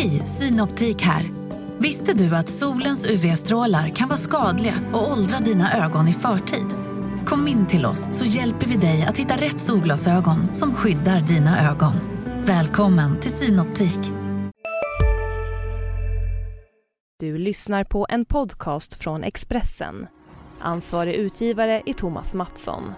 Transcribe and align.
Hej, 0.00 0.10
Synoptik 0.24 1.02
här. 1.02 1.30
Visste 1.78 2.12
du 2.12 2.36
att 2.36 2.48
solens 2.48 3.06
UV-strålar 3.06 3.88
kan 3.88 4.08
vara 4.08 4.18
skadliga 4.18 4.74
och 4.92 5.12
åldra 5.12 5.38
dina 5.38 5.84
ögon 5.84 6.08
i 6.08 6.12
förtid? 6.12 6.66
Kom 7.26 7.48
in 7.48 7.66
till 7.66 7.86
oss 7.86 8.08
så 8.12 8.24
hjälper 8.24 8.66
vi 8.66 8.76
dig 8.76 9.02
att 9.08 9.18
hitta 9.18 9.34
rätt 9.34 9.60
solglasögon 9.60 10.54
som 10.54 10.74
skyddar 10.74 11.20
dina 11.20 11.70
ögon. 11.70 11.92
Välkommen 12.44 13.20
till 13.20 13.30
Synoptik. 13.30 14.12
Du 17.18 17.38
lyssnar 17.38 17.84
på 17.84 18.06
en 18.08 18.24
podcast 18.24 18.94
från 18.94 19.24
Expressen. 19.24 20.06
Ansvarig 20.60 21.14
utgivare 21.14 21.82
är 21.86 21.92
Thomas 21.92 22.34
Mattsson. 22.34 22.92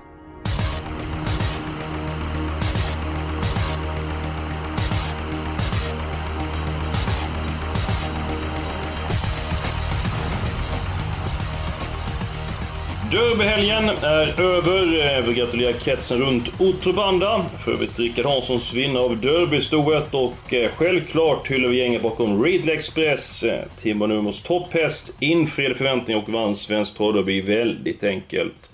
Derbyhelgen 13.13 13.89
är 14.03 14.41
över. 14.41 15.01
Eh, 15.01 15.13
Jag 15.13 15.23
vill 15.23 15.35
gratulera 15.37 15.73
kretsen 15.73 16.19
runt 16.21 16.61
Otrobanda. 16.61 17.45
För 17.65 17.73
övrigt 17.73 17.99
Rickard 17.99 18.27
Hanssons 18.27 18.73
vinnare 18.75 19.03
av 19.03 19.21
derbystoet 19.21 20.15
och 20.15 20.55
eh, 20.55 20.71
självklart 20.77 21.51
hyllar 21.51 21.69
vi 21.69 21.79
gänget 21.79 22.03
bakom 22.03 22.45
Ridley 22.45 22.75
Express. 22.77 23.43
Eh, 23.43 23.61
Timbo 23.77 24.07
Numos 24.07 24.43
topphäst 24.43 25.17
infriade 25.21 25.75
förväntningar 25.75 26.23
och 26.23 26.29
vann 26.29 26.57
Svenskt 26.57 26.97
Travderby 26.97 27.41
väldigt 27.41 28.05
enkelt. 28.05 28.71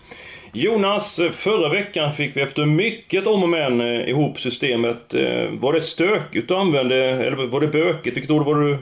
Jonas, 0.53 1.21
förra 1.33 1.69
veckan 1.69 2.13
fick 2.13 2.37
vi 2.37 2.41
efter 2.41 2.67
mycket 2.67 3.27
om 3.27 3.43
och 3.43 3.49
men 3.49 3.81
ihop 3.81 4.41
systemet. 4.41 5.15
Var 5.51 5.73
det 5.73 5.81
stökigt 5.81 6.49
du 6.49 6.55
använde, 6.55 6.97
eller 6.97 7.47
var 7.47 7.61
det 7.61 7.67
bökigt? 7.67 8.17
Vilket 8.17 8.31
ord 8.31 8.45
var 8.47 8.55
du 8.55 8.79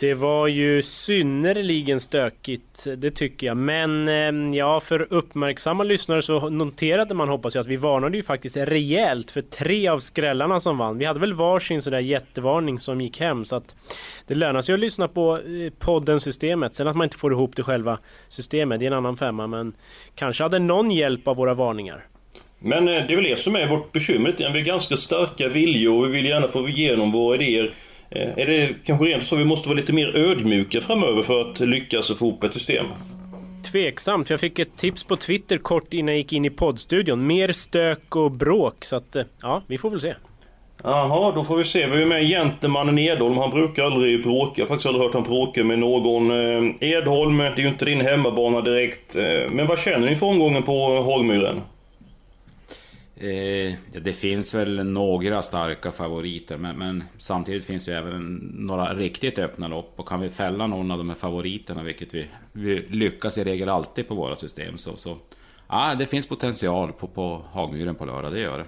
det 0.00 0.14
var 0.14 0.46
ju 0.46 0.82
synnerligen 0.82 2.00
stökigt, 2.00 2.86
det 2.96 3.10
tycker 3.10 3.46
jag. 3.46 3.56
Men 3.56 4.08
ehm, 4.08 4.54
ja, 4.54 4.80
för 4.80 5.06
uppmärksamma 5.12 5.84
lyssnare 5.84 6.22
så 6.22 6.50
noterade 6.50 7.14
man, 7.14 7.28
hoppas 7.28 7.54
jag, 7.54 7.62
att 7.62 7.68
vi 7.68 7.76
varnade 7.76 8.16
ju 8.16 8.22
faktiskt 8.22 8.56
rejält 8.56 9.30
för 9.30 9.42
tre 9.42 9.88
av 9.88 9.98
skrällarna 9.98 10.60
som 10.60 10.78
vann. 10.78 10.98
Vi 10.98 11.04
hade 11.04 11.20
väl 11.20 11.34
varsin 11.34 11.82
sådär 11.82 11.98
jättevarning 11.98 12.78
som 12.78 13.00
gick 13.00 13.20
hem, 13.20 13.44
så 13.44 13.56
att 13.56 13.76
det 14.26 14.34
lönar 14.34 14.62
sig 14.62 14.72
att 14.72 14.80
lyssna 14.80 15.08
på 15.08 15.36
eh, 15.36 15.72
podden 15.78 16.20
Systemet. 16.20 16.74
Sen 16.74 16.88
att 16.88 16.96
man 16.96 17.04
inte 17.04 17.18
får 17.18 17.32
ihop 17.32 17.56
det 17.56 17.62
själva 17.62 17.98
systemet, 18.28 18.80
det 18.80 18.86
är 18.86 18.90
en 18.90 18.96
annan 18.96 19.16
femma, 19.16 19.46
men 19.46 19.72
kanske 20.14 20.42
hade 20.42 20.58
någon 20.58 20.90
hjälp 20.90 21.28
av 21.28 21.36
våra 21.36 21.54
varningar. 21.54 22.06
Men 22.58 22.88
eh, 22.88 23.06
det 23.06 23.12
är 23.12 23.16
väl 23.16 23.24
det 23.24 23.38
som 23.38 23.56
är 23.56 23.66
vårt 23.66 23.92
bekymmer 23.92 24.34
Vi 24.38 24.44
är 24.44 24.64
ganska 24.64 24.96
starka 24.96 25.48
viljor 25.48 25.98
och 25.98 26.06
vi 26.06 26.12
vill 26.12 26.26
gärna 26.26 26.48
få 26.48 26.68
igenom 26.68 27.12
våra 27.12 27.36
idéer. 27.36 27.74
Eh, 28.10 28.38
är 28.38 28.46
det 28.46 28.74
kanske 28.84 29.04
rent 29.06 29.24
så 29.24 29.36
vi 29.36 29.44
måste 29.44 29.68
vara 29.68 29.76
lite 29.76 29.92
mer 29.92 30.16
ödmjuka 30.16 30.80
framöver 30.80 31.22
för 31.22 31.40
att 31.40 31.60
lyckas 31.60 32.08
få 32.08 32.14
ihop 32.14 32.44
ett 32.44 32.54
system? 32.54 32.86
Tveksamt, 33.72 34.26
för 34.26 34.34
jag 34.34 34.40
fick 34.40 34.58
ett 34.58 34.76
tips 34.76 35.04
på 35.04 35.16
Twitter 35.16 35.58
kort 35.58 35.94
innan 35.94 36.08
jag 36.08 36.18
gick 36.18 36.32
in 36.32 36.44
i 36.44 36.50
poddstudion. 36.50 37.26
Mer 37.26 37.52
stök 37.52 38.16
och 38.16 38.30
bråk, 38.30 38.84
så 38.84 38.96
att 38.96 39.16
eh, 39.16 39.22
ja, 39.42 39.62
vi 39.66 39.78
får 39.78 39.90
väl 39.90 40.00
se. 40.00 40.14
Jaha, 40.82 41.32
då 41.32 41.44
får 41.44 41.56
vi 41.56 41.64
se. 41.64 41.86
Vi 41.86 42.02
är 42.02 42.06
med 42.06 42.28
Gentemannen 42.28 42.98
Edholm. 42.98 43.36
Han 43.38 43.50
brukar 43.50 43.84
aldrig 43.84 44.22
bråka. 44.22 44.52
Jag 44.54 44.64
har 44.64 44.68
faktiskt 44.68 44.86
aldrig 44.86 45.04
hört 45.04 45.14
han 45.14 45.22
bråka 45.22 45.64
med 45.64 45.78
någon. 45.78 46.30
Eh, 46.30 46.74
Edholm, 46.80 47.38
det 47.38 47.44
är 47.44 47.58
ju 47.58 47.68
inte 47.68 47.84
din 47.84 48.00
hemmabana 48.00 48.60
direkt. 48.60 49.16
Men 49.50 49.66
vad 49.66 49.78
känner 49.78 50.10
ni 50.10 50.16
för 50.16 50.26
omgången 50.26 50.62
på 50.62 51.02
Hagmyren? 51.02 51.60
Eh, 53.20 53.70
ja, 53.92 54.00
det 54.02 54.12
finns 54.12 54.54
väl 54.54 54.84
några 54.84 55.42
starka 55.42 55.92
favoriter 55.92 56.56
men, 56.56 56.76
men, 56.78 57.04
samtidigt 57.18 57.64
finns 57.64 57.84
det 57.84 57.96
även 57.96 58.34
några 58.54 58.94
riktigt 58.94 59.38
öppna 59.38 59.68
lopp 59.68 59.92
och 59.96 60.08
kan 60.08 60.20
vi 60.20 60.28
fälla 60.28 60.66
någon 60.66 60.90
av 60.90 60.98
de 60.98 61.08
här 61.08 61.16
favoriterna, 61.16 61.82
vilket 61.82 62.14
vi, 62.14 62.26
vi 62.52 62.86
lyckas 62.90 63.38
i 63.38 63.44
regel 63.44 63.68
alltid 63.68 64.08
på 64.08 64.14
våra 64.14 64.36
system, 64.36 64.78
så, 64.78 64.96
så 64.96 65.16
ah, 65.66 65.94
det 65.94 66.06
finns 66.06 66.26
potential 66.26 66.92
på, 66.92 67.06
på 67.06 67.42
Hagmyren 67.52 67.94
på 67.94 68.04
lördag, 68.04 68.32
det 68.32 68.40
gör 68.40 68.58
det. 68.58 68.64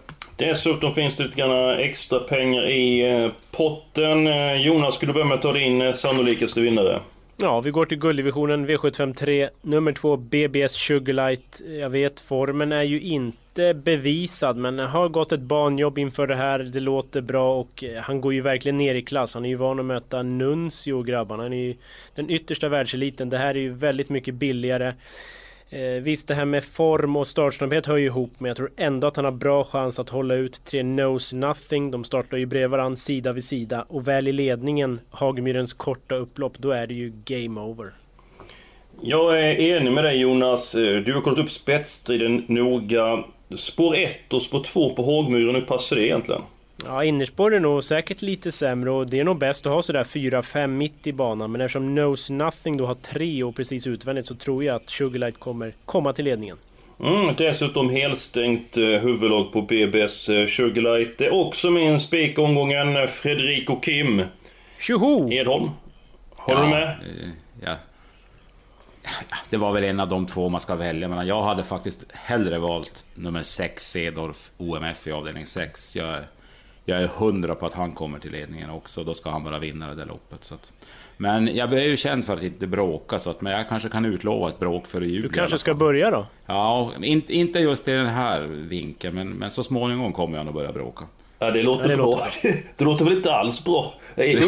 Dessutom 0.46 0.92
finns 0.92 1.14
det 1.14 1.24
lite 1.24 1.36
grann 1.36 1.78
extra 1.78 2.18
pengar 2.18 2.70
i 2.70 3.12
eh, 3.12 3.30
potten. 3.50 4.26
Eh, 4.26 4.54
Jonas, 4.54 4.94
skulle 4.94 5.12
du 5.12 5.14
börja 5.14 5.26
med 5.26 5.34
att 5.34 5.42
ta 5.42 5.52
din 5.52 5.82
eh, 5.82 5.92
sannolikaste 5.92 6.60
vinnare? 6.60 7.00
Ja, 7.42 7.60
vi 7.60 7.70
går 7.70 7.86
till 7.86 7.98
gulddivisionen 7.98 8.66
V753, 8.66 9.48
nummer 9.62 9.92
två 9.92 10.16
BBS 10.16 10.72
Sugarlight. 10.72 11.62
Jag 11.80 11.90
vet, 11.90 12.20
formen 12.20 12.72
är 12.72 12.82
ju 12.82 13.00
inte 13.00 13.74
bevisad, 13.74 14.56
men 14.56 14.78
har 14.78 15.08
gått 15.08 15.32
ett 15.32 15.40
banjobb 15.40 15.98
inför 15.98 16.26
det 16.26 16.36
här. 16.36 16.58
Det 16.58 16.80
låter 16.80 17.20
bra 17.20 17.60
och 17.60 17.84
eh, 17.84 18.02
han 18.02 18.20
går 18.20 18.34
ju 18.34 18.40
verkligen 18.40 18.76
ner 18.76 18.94
i 18.94 19.02
klass. 19.02 19.34
Han 19.34 19.44
är 19.44 19.48
ju 19.48 19.54
van 19.54 19.80
att 19.80 19.84
möta 19.84 20.22
Nuncio 20.22 21.02
grabbarna. 21.02 21.42
Han 21.42 21.52
är 21.52 21.56
ju 21.56 21.74
den 22.14 22.30
yttersta 22.30 22.68
världseliten. 22.68 23.28
Det 23.28 23.38
här 23.38 23.54
är 23.54 23.60
ju 23.60 23.72
väldigt 23.72 24.08
mycket 24.08 24.34
billigare. 24.34 24.94
Eh, 25.72 26.02
visst, 26.02 26.28
det 26.28 26.34
här 26.34 26.44
med 26.44 26.64
form 26.64 27.16
och 27.16 27.26
startsnabbhet 27.26 27.86
hör 27.86 27.96
ju 27.96 28.06
ihop, 28.06 28.30
men 28.38 28.48
jag 28.48 28.56
tror 28.56 28.70
ändå 28.76 29.06
att 29.06 29.16
han 29.16 29.24
har 29.24 29.32
bra 29.32 29.64
chans 29.64 29.98
att 29.98 30.08
hålla 30.08 30.34
ut 30.34 30.64
tre 30.64 30.82
Knows 30.82 31.32
Nothing. 31.32 31.90
De 31.90 32.04
startar 32.04 32.36
ju 32.36 32.46
bredvid 32.46 32.70
varandra, 32.70 32.96
sida 32.96 33.32
vid 33.32 33.44
sida. 33.44 33.84
Och 33.88 34.08
väl 34.08 34.28
i 34.28 34.32
ledningen, 34.32 35.00
Hagmyrens 35.10 35.72
korta 35.72 36.14
upplopp, 36.14 36.58
då 36.58 36.70
är 36.70 36.86
det 36.86 36.94
ju 36.94 37.12
game 37.24 37.60
over. 37.60 37.90
Jag 39.00 39.40
är 39.40 39.60
enig 39.60 39.92
med 39.92 40.04
dig 40.04 40.16
Jonas. 40.16 40.74
Eh, 40.74 40.96
du 40.96 41.14
har 41.14 41.20
kollat 41.20 41.38
upp 41.38 41.50
spetsstriden 41.50 42.44
noga. 42.48 43.24
Spår 43.56 43.96
1 43.96 44.32
och 44.32 44.42
spår 44.42 44.62
2 44.62 44.94
på 44.94 45.02
Hagmyren, 45.02 45.54
hur 45.54 45.62
passar 45.62 45.96
det 45.96 46.06
egentligen? 46.06 46.42
Ja, 46.84 47.04
innerspår 47.04 47.54
är 47.54 47.60
nog 47.60 47.84
säkert 47.84 48.22
lite 48.22 48.52
sämre 48.52 48.90
och 48.90 49.10
det 49.10 49.20
är 49.20 49.24
nog 49.24 49.38
bäst 49.38 49.66
att 49.66 49.72
ha 49.72 49.82
sådär 49.82 50.04
4-5 50.04 50.66
mitt 50.66 51.06
i 51.06 51.12
banan. 51.12 51.52
Men 51.52 51.60
eftersom 51.60 51.96
Knows 51.96 52.30
Nothing 52.30 52.76
då 52.76 52.86
har 52.86 52.94
3 52.94 53.42
och 53.42 53.56
precis 53.56 53.86
utvändigt 53.86 54.26
så 54.26 54.34
tror 54.34 54.64
jag 54.64 54.76
att 54.76 54.90
Sugarlight 54.90 55.38
kommer 55.38 55.72
komma 55.84 56.12
till 56.12 56.24
ledningen. 56.24 56.56
Mm, 57.00 57.34
dessutom 57.38 57.90
helstängt 57.90 58.76
eh, 58.76 58.84
huvudlag 58.84 59.52
på 59.52 59.62
BBS 59.62 60.28
eh, 60.28 60.46
Sugarlight. 60.46 61.18
Det 61.18 61.26
är 61.26 61.34
också 61.34 61.70
min 61.70 62.00
spik 62.00 62.38
omgången 62.38 63.08
Fredrik 63.08 63.68
Kim. 63.82 64.22
Tjoho! 64.78 65.32
Edholm. 65.32 65.70
Håller 66.30 66.60
ja, 66.60 66.64
du 66.64 66.70
med? 66.70 66.88
Eh, 66.88 67.28
ja. 67.64 67.76
Det 69.50 69.56
var 69.56 69.72
väl 69.72 69.84
en 69.84 70.00
av 70.00 70.08
de 70.08 70.26
två 70.26 70.48
man 70.48 70.60
ska 70.60 70.74
välja 70.74 71.08
men 71.08 71.26
jag 71.26 71.42
hade 71.42 71.62
faktiskt 71.62 72.04
hellre 72.12 72.58
valt 72.58 73.04
nummer 73.14 73.42
6 73.42 73.90
Cedorf 73.90 74.50
OMF 74.56 75.06
i 75.06 75.12
avdelning 75.12 75.46
6. 75.46 75.96
Jag 75.96 76.20
jag 76.84 77.02
är 77.02 77.06
hundra 77.06 77.54
på 77.54 77.66
att 77.66 77.74
han 77.74 77.92
kommer 77.92 78.18
till 78.18 78.32
ledningen 78.32 78.70
också. 78.70 79.04
Då 79.04 79.14
ska 79.14 79.30
han 79.30 79.44
vara 79.44 79.58
vinnare 79.58 79.94
det 79.94 80.04
loppet. 80.04 80.44
Så 80.44 80.54
att. 80.54 80.72
Men 81.16 81.56
jag 81.56 81.72
är 81.72 81.82
ju 81.82 81.96
känd 81.96 82.24
för 82.24 82.36
att 82.36 82.42
inte 82.42 82.66
bråka, 82.66 83.18
så 83.18 83.30
att, 83.30 83.40
men 83.40 83.52
jag 83.52 83.68
kanske 83.68 83.88
kan 83.88 84.04
utlova 84.04 84.48
ett 84.48 84.58
bråk 84.58 84.86
före 84.86 85.06
jul. 85.06 85.22
Du 85.22 85.28
kanske 85.28 85.58
ska 85.58 85.74
börja 85.74 86.10
då? 86.10 86.26
Ja, 86.46 86.92
inte, 87.02 87.32
inte 87.32 87.58
just 87.58 87.88
i 87.88 87.92
den 87.92 88.06
här 88.06 88.40
vinkeln, 88.46 89.14
men, 89.14 89.28
men 89.28 89.50
så 89.50 89.64
småningom 89.64 90.12
kommer 90.12 90.36
jag 90.36 90.46
nog 90.46 90.54
börja 90.54 90.72
bråka. 90.72 91.04
Ja, 91.42 91.50
det 91.50 91.62
låter 91.62 91.82
ja, 91.82 91.88
det 91.88 91.96
bra. 91.96 92.06
Låter... 92.06 92.54
Det 92.76 92.84
låter 92.84 93.04
väl 93.04 93.14
inte 93.14 93.32
alls 93.32 93.64
bra? 93.64 93.92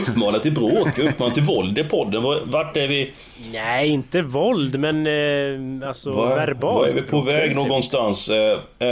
Uppmana 0.09 0.39
till 0.39 0.53
bråk, 0.53 0.99
uppmana 0.99 1.35
till 1.35 1.43
våld 1.43 1.79
i 1.79 1.85
podden. 1.85 2.23
Vart 2.23 2.77
är 2.77 2.89
vi? 2.89 3.11
Nej, 3.53 3.89
inte 3.89 4.23
våld, 4.23 4.79
men 4.79 5.07
eh, 5.07 5.89
alltså 5.89 6.13
var, 6.13 6.29
verbalt. 6.29 6.77
Var 6.77 6.87
är 6.87 6.93
vi 6.93 7.01
på 7.01 7.21
väg 7.21 7.55
någonstans? 7.55 8.29
Eh, 8.31 8.59
eh, 8.79 8.89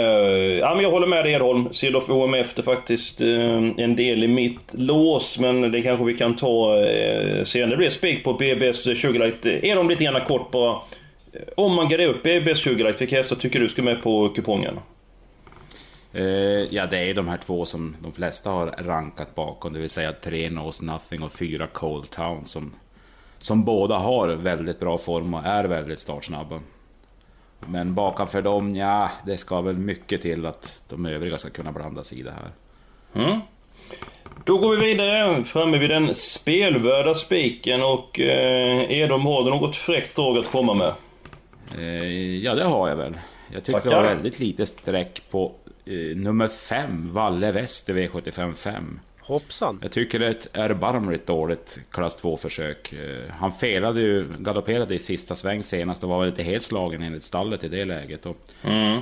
ja, 0.61 0.75
men 0.75 0.83
jag 0.83 0.91
håller 0.91 1.06
med 1.06 1.25
dig 1.25 1.33
Edholm. 1.33 1.69
Silof 1.72 2.11
OMF 2.11 2.59
är 2.59 2.62
faktiskt 2.62 3.21
eh, 3.21 3.28
en 3.77 3.97
del 3.97 4.25
i 4.25 4.28
mitt 4.28 4.75
lås, 4.75 5.38
men 5.38 5.72
det 5.72 5.82
kanske 5.82 6.05
vi 6.05 6.15
kan 6.15 6.37
ta 6.37 6.84
eh, 6.84 7.44
senare. 7.44 7.71
Det 7.71 7.77
blir 7.77 7.91
spik 7.91 8.25
på 8.25 8.32
BBS 8.32 8.99
20 8.99 9.19
Light. 9.19 9.47
Edholm 9.47 9.88
lite 9.88 10.05
grann 10.05 10.25
kort 10.25 10.50
bara. 10.50 10.77
Om 11.56 11.75
man 11.75 11.88
garderar 11.88 12.09
upp 12.09 12.22
BBS 12.22 12.59
20 12.59 12.82
Light, 12.82 13.00
vilka 13.00 13.17
hästar 13.17 13.37
tycker 13.37 13.61
du 13.61 13.69
ska 13.69 13.82
med 13.82 14.03
på 14.03 14.28
kupongen? 14.28 14.75
Uh, 16.15 16.75
ja, 16.75 16.87
det 16.87 16.98
är 16.98 17.15
de 17.15 17.28
här 17.28 17.37
två 17.37 17.65
som 17.65 17.97
de 18.03 18.12
flesta 18.12 18.50
har 18.50 18.66
rankat 18.66 19.34
bakom, 19.34 19.72
det 19.72 19.78
vill 19.78 19.91
säga 19.91 20.12
tre 20.12 20.48
Knows 20.48 20.82
Nothing 20.82 21.22
och 21.22 21.32
fyra 21.32 21.66
Cold 21.66 22.10
Town 22.10 22.46
som, 22.46 22.73
som 23.38 23.64
båda 23.64 23.99
har 23.99 24.29
väldigt 24.29 24.81
bra 24.81 24.99
form 24.99 25.34
och 25.34 25.44
är 25.44 25.64
väldigt 25.64 25.99
startsnabba. 25.99 26.61
Men 27.67 27.94
bakom 27.94 28.43
dem, 28.43 28.76
ja, 28.76 29.11
det 29.26 29.37
ska 29.37 29.61
väl 29.61 29.76
mycket 29.76 30.23
till 30.23 30.46
att 30.46 30.82
de 30.88 31.06
övriga 31.06 31.38
ska 31.38 31.50
kunna 31.50 31.73
blanda 31.73 32.02
sig 32.02 32.19
i 32.19 32.23
det 32.23 32.32
här. 32.32 32.50
Mm. 33.25 33.40
Då 34.44 34.58
går 34.58 34.76
vi 34.76 34.87
vidare, 34.87 35.44
framme 35.44 35.79
vid 35.79 35.90
den 35.90 36.14
spelvärda 36.14 37.14
spiken 37.14 37.82
och 37.82 38.20
eh, 38.20 38.93
Edom, 38.93 39.26
har 39.26 39.44
du 39.44 39.50
något 39.50 39.76
fräckt 39.76 40.17
drag 40.17 40.38
att 40.38 40.50
komma 40.50 40.75
med? 40.75 40.93
Eh, 41.79 42.37
ja, 42.37 42.55
det 42.55 42.64
har 42.64 42.88
jag 42.88 42.96
väl. 42.96 43.19
Jag 43.52 43.64
tycker 43.64 43.81
Tackar. 43.81 43.90
det 43.90 43.96
var 43.96 44.14
väldigt 44.14 44.38
lite 44.38 44.67
streck 44.67 45.23
på 45.31 45.52
eh, 45.85 46.17
nummer 46.17 46.49
5, 46.49 47.12
Valle 47.12 47.53
Väster 47.53 47.94
V75 47.94 48.55
5. 48.55 49.00
Hoppsan! 49.21 49.79
Jag 49.82 49.93
tycker 49.93 50.19
det 50.19 50.27
är 50.27 50.31
ett 50.31 50.56
erbarmligt 50.56 51.27
dåligt 51.27 51.79
klass 51.91 52.23
2-försök. 52.23 52.93
Eh, 52.93 53.31
han 53.31 53.53
felade 53.53 54.00
ju, 54.00 54.27
galopperade 54.38 54.94
i 54.94 54.99
sista 54.99 55.37
sväng 55.37 55.62
senast 55.62 56.03
och 56.03 56.09
var 56.09 56.21
väl 56.21 56.29
inte 56.29 56.43
helt 56.43 56.62
slagen 56.62 57.03
enligt 57.03 57.23
stallet 57.23 57.65
i 57.65 57.69
det 57.69 57.85
läget. 57.85 58.27
Och, 58.27 58.37
mm. 58.62 59.00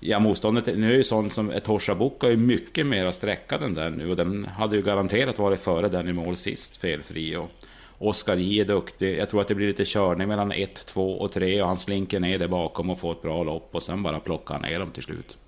Ja, 0.00 0.18
motståndet 0.18 0.66
nu 0.66 0.92
är 0.92 0.96
ju 0.96 1.04
sånt 1.04 1.32
som 1.32 1.50
Etosha 1.50 1.94
Bocca 1.94 2.32
är 2.32 2.36
mycket 2.36 2.86
mer 2.86 3.10
sträckad 3.10 3.62
än 3.62 3.74
den 3.74 3.92
nu 3.92 4.10
och 4.10 4.16
den 4.16 4.44
hade 4.44 4.76
ju 4.76 4.82
garanterat 4.82 5.38
varit 5.38 5.60
före 5.60 5.88
den 5.88 6.08
i 6.08 6.12
mål 6.12 6.36
sist, 6.36 6.76
felfri. 6.76 7.36
Och 7.36 7.50
Oskar 7.98 8.36
J 8.36 8.60
är 8.60 8.64
duktig. 8.64 9.18
Jag 9.18 9.30
tror 9.30 9.40
att 9.40 9.48
det 9.48 9.54
blir 9.54 9.66
lite 9.66 9.84
körning 9.84 10.28
mellan 10.28 10.52
1, 10.52 10.86
2 10.86 11.12
och 11.12 11.32
3 11.32 11.62
och 11.62 11.68
han 11.68 11.76
slinker 11.76 12.20
ner 12.20 12.38
där 12.38 12.48
bakom 12.48 12.90
och 12.90 12.98
får 12.98 13.12
ett 13.12 13.22
bra 13.22 13.44
lopp 13.44 13.68
och 13.72 13.82
sen 13.82 14.02
bara 14.02 14.20
plockar 14.20 14.54
han 14.54 14.62
ner 14.62 14.78
dem 14.78 14.90
till 14.90 15.02
slut. 15.02 15.38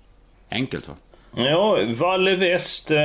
Enkelt 0.49 0.87
va? 0.87 0.93
Ja, 1.35 1.77
Valle 1.87 2.35
West. 2.35 2.91
Eh, 2.91 2.97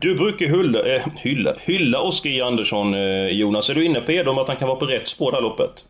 du 0.00 0.14
brukar 0.14 0.46
hylla, 0.46 0.94
eh, 0.94 1.06
hylla, 1.16 1.54
hylla 1.60 2.00
Oskar 2.00 2.30
J 2.30 2.40
Andersson, 2.40 2.94
eh, 2.94 3.26
Jonas. 3.26 3.70
Är 3.70 3.74
du 3.74 3.84
inne 3.84 4.00
på 4.00 4.12
Edom 4.12 4.38
att 4.38 4.48
han 4.48 4.56
kan 4.56 4.68
vara 4.68 4.78
på 4.78 4.86
rätt 4.86 5.08
spår 5.08 5.30
det 5.30 5.36
här 5.36 5.42
loppet? 5.42 5.84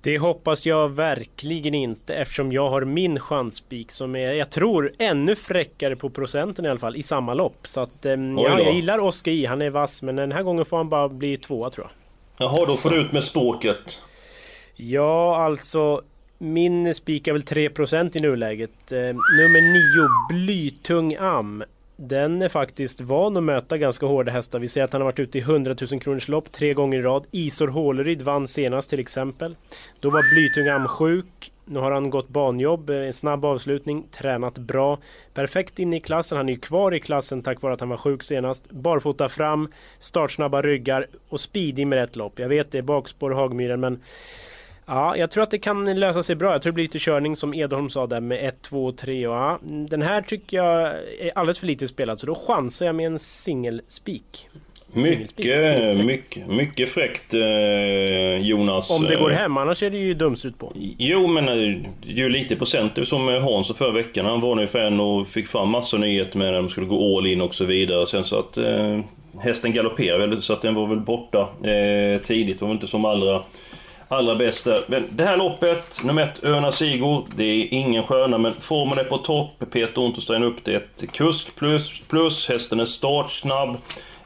Det 0.00 0.18
hoppas 0.18 0.66
jag 0.66 0.88
verkligen 0.88 1.74
inte 1.74 2.14
eftersom 2.14 2.52
jag 2.52 2.70
har 2.70 2.84
min 2.84 3.20
chansspik 3.20 3.92
som 3.92 4.16
är, 4.16 4.32
jag 4.32 4.50
tror, 4.50 4.92
ännu 4.98 5.36
fräckare 5.36 5.96
på 5.96 6.10
procenten 6.10 6.64
i 6.64 6.68
alla 6.68 6.78
fall 6.78 6.96
i 6.96 7.02
samma 7.02 7.34
lopp. 7.34 7.66
Så 7.66 7.80
att, 7.80 8.06
eh, 8.06 8.12
ja, 8.12 8.60
jag 8.60 8.74
gillar 8.74 8.98
Oskar 8.98 9.32
I, 9.32 9.46
han 9.46 9.62
är 9.62 9.70
vass 9.70 10.02
men 10.02 10.16
den 10.16 10.32
här 10.32 10.42
gången 10.42 10.64
får 10.64 10.76
han 10.76 10.88
bara 10.88 11.08
bli 11.08 11.36
tvåa 11.36 11.70
tror 11.70 11.86
jag. 11.86 11.92
Jaha, 12.46 12.66
då 12.66 12.72
får 12.72 12.90
du 12.90 12.96
ut 12.96 13.12
med 13.12 13.24
språket. 13.24 14.02
Ja, 14.76 15.44
alltså 15.44 16.02
min 16.38 16.94
spik 16.94 17.28
är 17.28 17.32
väl 17.32 17.42
3% 17.42 18.16
i 18.16 18.20
nuläget. 18.20 18.92
Eh, 18.92 18.98
nummer 18.98 19.60
9, 20.30 20.44
Blytung 20.44 21.16
Am. 21.16 21.64
Den 21.96 22.42
är 22.42 22.48
faktiskt 22.48 23.00
van 23.00 23.36
att 23.36 23.42
möta 23.42 23.78
ganska 23.78 24.06
hårda 24.06 24.32
hästar. 24.32 24.58
Vi 24.58 24.68
ser 24.68 24.82
att 24.82 24.92
han 24.92 25.00
har 25.00 25.06
varit 25.06 25.18
ute 25.18 25.38
i 25.38 25.40
100 25.40 25.76
000 25.90 26.00
kronors 26.00 26.28
lopp 26.28 26.52
tre 26.52 26.74
gånger 26.74 26.98
i 26.98 27.02
rad. 27.02 27.26
Isor 27.30 27.68
Håleryd 27.68 28.22
vann 28.22 28.48
senast 28.48 28.90
till 28.90 29.00
exempel. 29.00 29.56
Då 30.00 30.10
var 30.10 30.34
Blytung 30.34 30.68
Am 30.68 30.88
sjuk. 30.88 31.52
Nu 31.64 31.78
har 31.78 31.90
han 31.90 32.10
gått 32.10 32.28
banjobb, 32.28 32.90
eh, 32.90 32.96
en 32.96 33.12
snabb 33.12 33.44
avslutning, 33.44 34.06
tränat 34.10 34.58
bra. 34.58 34.98
Perfekt 35.34 35.78
inne 35.78 35.96
i 35.96 36.00
klassen, 36.00 36.38
han 36.38 36.48
är 36.48 36.52
ju 36.52 36.58
kvar 36.58 36.94
i 36.94 37.00
klassen 37.00 37.42
tack 37.42 37.62
vare 37.62 37.74
att 37.74 37.80
han 37.80 37.88
var 37.88 37.96
sjuk 37.96 38.22
senast. 38.22 38.70
Barfota 38.70 39.28
fram, 39.28 39.72
startsnabba 39.98 40.62
ryggar 40.62 41.06
och 41.28 41.40
speedig 41.40 41.86
med 41.86 41.96
rätt 41.96 42.16
lopp. 42.16 42.38
Jag 42.38 42.48
vet 42.48 42.72
det 42.72 42.78
är 42.78 42.82
bakspår 42.82 43.30
Hagmyren 43.30 43.80
men 43.80 44.00
Ja, 44.86 45.16
jag 45.16 45.30
tror 45.30 45.42
att 45.42 45.50
det 45.50 45.58
kan 45.58 46.00
lösa 46.00 46.22
sig 46.22 46.36
bra. 46.36 46.52
Jag 46.52 46.62
tror 46.62 46.72
det 46.72 46.74
blir 46.74 46.84
lite 46.84 46.98
körning 46.98 47.36
som 47.36 47.54
Edholm 47.54 47.88
sa 47.88 48.06
där 48.06 48.20
med 48.20 48.48
1, 48.48 48.62
2 48.62 48.86
och 48.86 48.96
3. 48.96 49.26
Och 49.26 49.34
ja, 49.34 49.58
den 49.62 50.02
här 50.02 50.22
tycker 50.22 50.56
jag 50.56 50.88
är 51.20 51.32
alldeles 51.34 51.58
för 51.58 51.66
lite 51.66 51.88
spelad 51.88 52.20
så 52.20 52.26
då 52.26 52.34
chansar 52.34 52.86
jag 52.86 52.94
med 52.94 53.06
en 53.06 53.18
singelspik. 53.18 54.48
Mycket, 54.92 55.96
mycket, 56.04 56.48
mycket 56.48 56.88
fräckt 56.88 57.34
eh, 57.34 58.36
Jonas. 58.40 59.00
Om 59.00 59.06
det 59.06 59.16
går 59.16 59.30
hem, 59.30 59.56
annars 59.56 59.82
är 59.82 59.90
det 59.90 59.96
ju 59.96 60.14
dumsut 60.14 60.58
på. 60.58 60.72
Jo 60.98 61.26
men 61.26 61.46
det 61.46 61.52
är 61.52 62.16
ju 62.16 62.28
lite 62.28 62.56
procent 62.56 63.08
som 63.08 63.28
Hans 63.28 63.72
förra 63.76 63.92
veckan. 63.92 64.26
Han 64.26 64.40
var 64.40 64.54
nu 64.54 64.66
fan 64.66 65.00
och 65.00 65.28
fick 65.28 65.46
fram 65.46 65.68
massor 65.68 65.98
nyheter 65.98 66.38
med 66.38 66.46
när 66.46 66.62
de 66.62 66.68
skulle 66.68 66.86
gå 66.86 67.18
all 67.18 67.26
in 67.26 67.40
och 67.40 67.54
så 67.54 67.64
vidare. 67.64 68.06
Sen 68.06 68.24
så 68.24 68.38
att 68.38 68.56
eh, 68.56 69.00
hästen 69.40 69.72
galopperade 69.72 70.26
väl 70.26 70.42
så 70.42 70.52
att 70.52 70.62
den 70.62 70.74
var 70.74 70.86
väl 70.86 71.00
borta 71.00 71.48
eh, 71.62 72.20
tidigt. 72.20 72.58
Det 72.58 72.64
var 72.64 72.68
väl 72.68 72.76
inte 72.76 72.88
som 72.88 73.04
allra 73.04 73.42
allra 74.08 74.34
bästa. 74.34 74.78
Men 74.86 75.08
det 75.10 75.24
här 75.24 75.36
loppet, 75.36 76.04
nummer 76.04 76.22
ett, 76.22 76.44
Öna 76.44 76.72
Sigo. 76.72 77.26
Det 77.36 77.44
är 77.44 77.74
ingen 77.74 78.02
sköna, 78.02 78.38
men 78.38 78.54
formen 78.60 78.98
är 78.98 79.04
på 79.04 79.18
topp. 79.18 79.50
Peter 79.72 80.02
Unterstein 80.02 80.42
upp 80.42 80.64
till 80.64 80.74
ett 80.74 81.12
kusk 81.12 81.56
plus, 81.56 82.00
plus. 82.08 82.48
Hästen 82.48 82.80
är 82.80 82.84
startsnabb. 82.84 83.76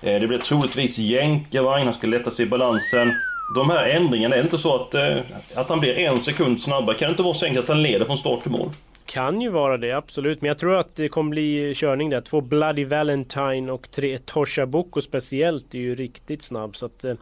Eh, 0.01 0.21
det 0.21 0.27
blir 0.27 0.39
troligtvis 0.39 0.99
jänkarvagn, 0.99 1.85
han 1.85 1.95
ska 1.95 2.07
lätta 2.07 2.31
sig 2.31 2.47
i 2.47 2.49
balansen. 2.49 3.15
De 3.55 3.71
här 3.71 3.89
ändringarna, 3.89 4.35
är 4.35 4.39
det 4.39 4.45
inte 4.45 4.59
så 4.59 4.75
att, 4.75 4.95
eh, 4.95 5.17
att 5.55 5.69
han 5.69 5.81
blir 5.81 5.99
en 5.99 6.21
sekund 6.21 6.61
snabbare? 6.61 6.97
Kan 6.97 7.09
det 7.09 7.11
inte 7.11 7.23
vara 7.23 7.35
så 7.35 7.47
enkelt 7.47 7.65
att 7.65 7.69
han 7.69 7.83
leder 7.83 8.07
från 8.07 8.19
start 8.19 8.43
till 8.43 8.51
mål? 8.51 8.71
Kan 9.11 9.41
ju 9.41 9.51
vara 9.51 9.77
det, 9.77 9.93
absolut. 9.93 10.41
Men 10.41 10.49
jag 10.49 10.59
tror 10.59 10.77
att 10.77 10.97
det 10.97 11.09
kommer 11.09 11.31
bli 11.31 11.73
körning 11.77 12.11
där. 12.11 12.21
Två 12.21 12.41
Bloody 12.41 12.85
Valentine 12.85 13.73
och 13.73 13.91
tre 13.91 14.19
Tosha 14.19 14.67
Boko 14.67 15.01
speciellt 15.01 15.75
är 15.75 15.79
ju 15.79 15.95
riktigt 15.95 16.43
snabb. 16.43 16.77
Så 16.77 16.87
att, 16.87 17.05
eh, 17.05 17.15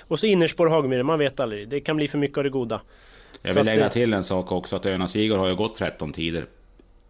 och 0.00 0.18
så 0.18 0.26
innerspår 0.26 0.66
Hagmyren, 0.66 1.06
man 1.06 1.18
vet 1.18 1.40
aldrig. 1.40 1.68
Det 1.68 1.80
kan 1.80 1.96
bli 1.96 2.08
för 2.08 2.18
mycket 2.18 2.38
av 2.38 2.44
det 2.44 2.50
goda. 2.50 2.80
Jag 3.42 3.54
vill 3.54 3.64
lägga 3.64 3.90
till 3.90 4.12
en 4.12 4.24
sak 4.24 4.52
också, 4.52 4.76
att 4.76 4.86
Önas 4.86 5.16
Igor 5.16 5.36
har 5.36 5.48
ju 5.48 5.54
gått 5.54 5.76
13 5.76 6.12
tider 6.12 6.46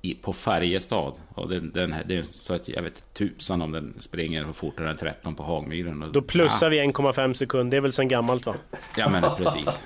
i, 0.07 0.15
på 0.15 0.33
Färjestad. 0.33 1.13
Och 1.35 1.49
den, 1.49 1.71
den, 1.75 1.95
det 2.07 2.17
är 2.17 2.23
så 2.23 2.55
att 2.55 2.69
jag 2.69 2.83
vet 2.83 3.15
tusan 3.15 3.63
om 3.63 3.73
den 3.73 3.95
springer 3.99 4.53
fortare 4.53 4.91
än 4.91 4.97
13 4.97 5.35
på 5.35 5.43
Hagmyren. 5.43 6.05
Då 6.13 6.23
plussar 6.23 6.71
ja. 6.71 6.87
vi 6.87 6.93
1,5 6.93 7.35
sekund. 7.35 7.71
Det 7.71 7.77
är 7.77 7.81
väl 7.81 7.93
sen 7.93 8.09
gammalt 8.09 8.47
va? 8.47 8.55
Ja 8.97 9.09
men 9.09 9.23
precis. 9.37 9.83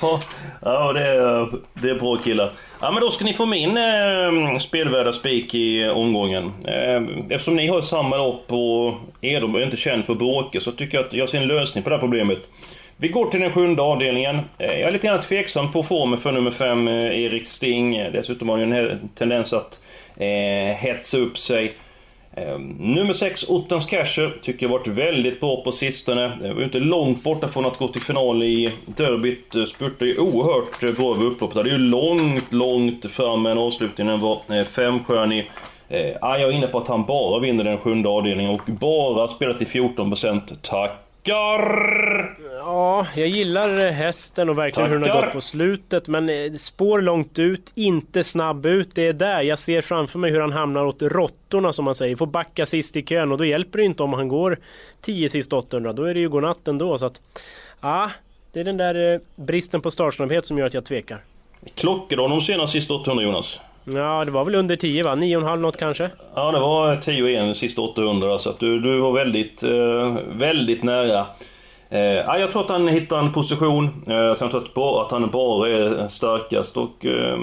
ja 0.60 0.92
det 0.92 1.04
är, 1.04 1.52
det 1.74 1.90
är 1.90 1.98
bra 1.98 2.16
killar. 2.16 2.52
Ja 2.80 2.90
men 2.90 3.00
då 3.00 3.10
ska 3.10 3.24
ni 3.24 3.34
få 3.34 3.46
min 3.46 3.76
eh, 3.76 4.58
spelvärda 4.58 5.12
spik 5.12 5.54
i 5.54 5.88
omgången. 5.88 6.52
Eh, 6.64 7.02
eftersom 7.28 7.56
ni 7.56 7.66
har 7.66 7.80
samma 7.80 8.16
lopp 8.16 8.52
och 8.52 8.94
Edom 9.20 9.54
är 9.54 9.62
inte 9.62 9.76
känd 9.76 10.04
för 10.04 10.14
bråke 10.14 10.60
så 10.60 10.72
tycker 10.72 10.98
jag 10.98 11.06
att 11.06 11.12
jag 11.12 11.28
ser 11.28 11.40
en 11.40 11.48
lösning 11.48 11.84
på 11.84 11.90
det 11.90 11.96
här 11.96 12.00
problemet. 12.00 12.50
Vi 13.00 13.08
går 13.08 13.30
till 13.30 13.40
den 13.40 13.52
sjunde 13.52 13.82
avdelningen. 13.82 14.40
Eh, 14.58 14.66
jag 14.66 14.88
är 14.88 14.90
lite 14.90 15.06
grann 15.06 15.20
tveksam 15.20 15.72
på 15.72 15.82
formen 15.82 16.18
för 16.18 16.32
nummer 16.32 16.50
5, 16.50 16.88
eh, 16.88 17.22
Erik 17.24 17.46
Sting. 17.46 17.96
Eh, 17.96 18.12
dessutom 18.12 18.48
har 18.48 18.58
han 18.58 18.68
ju 18.68 18.90
en 18.90 19.08
tendens 19.14 19.52
att 19.52 19.80
eh, 20.16 20.76
hetsa 20.76 21.18
upp 21.18 21.38
sig. 21.38 21.72
Eh, 22.34 22.58
nummer 22.78 23.12
6, 23.12 23.48
Ottens 23.48 23.86
Casher, 23.86 24.38
tycker 24.42 24.66
jag 24.66 24.70
varit 24.70 24.86
väldigt 24.86 25.40
bra 25.40 25.62
på 25.64 25.72
sistone. 25.72 26.38
Det 26.42 26.52
var 26.52 26.58
ju 26.58 26.64
inte 26.64 26.78
långt 26.78 27.22
borta 27.22 27.48
från 27.48 27.66
att 27.66 27.76
gå 27.78 27.88
till 27.88 28.02
final 28.02 28.42
i 28.42 28.72
derbyt. 28.86 29.68
Spurtade 29.68 30.10
ju 30.10 30.18
oerhört 30.18 30.96
bra 30.96 31.14
över 31.14 31.24
upploppet. 31.24 31.54
Det 31.54 31.60
hade 31.60 31.70
ju 31.70 31.78
långt, 31.78 32.52
långt 32.52 33.10
fram 33.10 33.42
med 33.42 33.52
en 33.52 33.58
avslutning. 33.58 34.06
Den 34.06 34.20
var 34.20 34.64
femstjärnig. 34.64 35.50
Eh, 35.88 36.06
jag 36.20 36.42
är 36.42 36.52
inne 36.52 36.66
på 36.66 36.78
att 36.78 36.88
han 36.88 37.04
bara 37.04 37.40
vinner 37.40 37.64
den 37.64 37.78
sjunde 37.78 38.08
avdelningen 38.08 38.52
och 38.52 38.62
bara 38.66 39.28
spelar 39.28 39.54
till 39.54 39.66
14%. 39.66 40.62
Tackar! 40.62 42.47
Ja, 42.68 43.06
jag 43.16 43.28
gillar 43.28 43.90
hästen 43.90 44.48
och 44.48 44.58
verkligen 44.58 44.88
Tackar. 44.88 44.98
hur 44.98 45.04
den 45.04 45.14
har 45.16 45.22
gått 45.22 45.32
på 45.32 45.40
slutet. 45.40 46.08
Men 46.08 46.28
eh, 46.28 46.52
spår 46.52 47.00
långt 47.00 47.38
ut, 47.38 47.72
inte 47.74 48.24
snabb 48.24 48.66
ut. 48.66 48.94
Det 48.94 49.06
är 49.06 49.12
där 49.12 49.42
jag 49.42 49.58
ser 49.58 49.80
framför 49.80 50.18
mig 50.18 50.30
hur 50.30 50.40
han 50.40 50.52
hamnar 50.52 50.84
åt 50.84 51.02
råttorna 51.02 51.72
som 51.72 51.84
man 51.84 51.94
säger. 51.94 52.16
Får 52.16 52.26
backa 52.26 52.66
sist 52.66 52.96
i 52.96 53.02
kön 53.02 53.32
och 53.32 53.38
då 53.38 53.44
hjälper 53.44 53.78
det 53.78 53.84
inte 53.84 54.02
om 54.02 54.12
han 54.12 54.28
går 54.28 54.58
10 55.00 55.28
sist 55.28 55.52
800. 55.52 55.92
Då 55.92 56.04
är 56.04 56.14
det 56.14 56.20
ju 56.20 56.28
godnatt 56.28 56.68
ändå. 56.68 56.98
Så 56.98 57.06
att, 57.06 57.20
ja, 57.80 58.10
det 58.52 58.60
är 58.60 58.64
den 58.64 58.76
där 58.76 59.14
eh, 59.14 59.20
bristen 59.36 59.80
på 59.80 59.90
startsnabbhet 59.90 60.46
som 60.46 60.58
gör 60.58 60.66
att 60.66 60.74
jag 60.74 60.84
tvekar. 60.84 61.18
Klockade 61.74 62.22
honom 62.22 62.40
senast 62.40 62.72
sist 62.72 62.90
800 62.90 63.24
Jonas? 63.24 63.60
Ja, 63.84 64.24
det 64.24 64.30
var 64.30 64.44
väl 64.44 64.54
under 64.54 64.76
10 64.76 65.02
va? 65.02 65.14
9,5 65.14 65.56
något 65.56 65.76
kanske? 65.76 66.10
Ja, 66.34 66.52
det 66.52 66.60
var 66.60 66.96
10 66.96 67.28
igen 67.28 67.54
sista 67.54 67.80
800 67.80 68.38
så 68.38 68.50
att 68.50 68.58
du, 68.60 68.80
du 68.80 68.98
var 69.00 69.12
väldigt, 69.12 69.62
eh, 69.62 70.16
väldigt 70.28 70.82
nära. 70.82 71.26
Eh, 71.90 72.00
jag 72.40 72.52
tror 72.52 72.64
att 72.64 72.70
han 72.70 72.88
hittar 72.88 73.18
en 73.18 73.32
position. 73.32 73.84
Eh, 73.84 74.34
sen 74.34 74.50
tror 74.50 74.68
jag 74.74 74.84
att 74.84 75.10
han 75.10 75.30
bara 75.30 75.68
är 75.68 76.08
starkast 76.08 76.76
och... 76.76 77.06
Eh, 77.06 77.38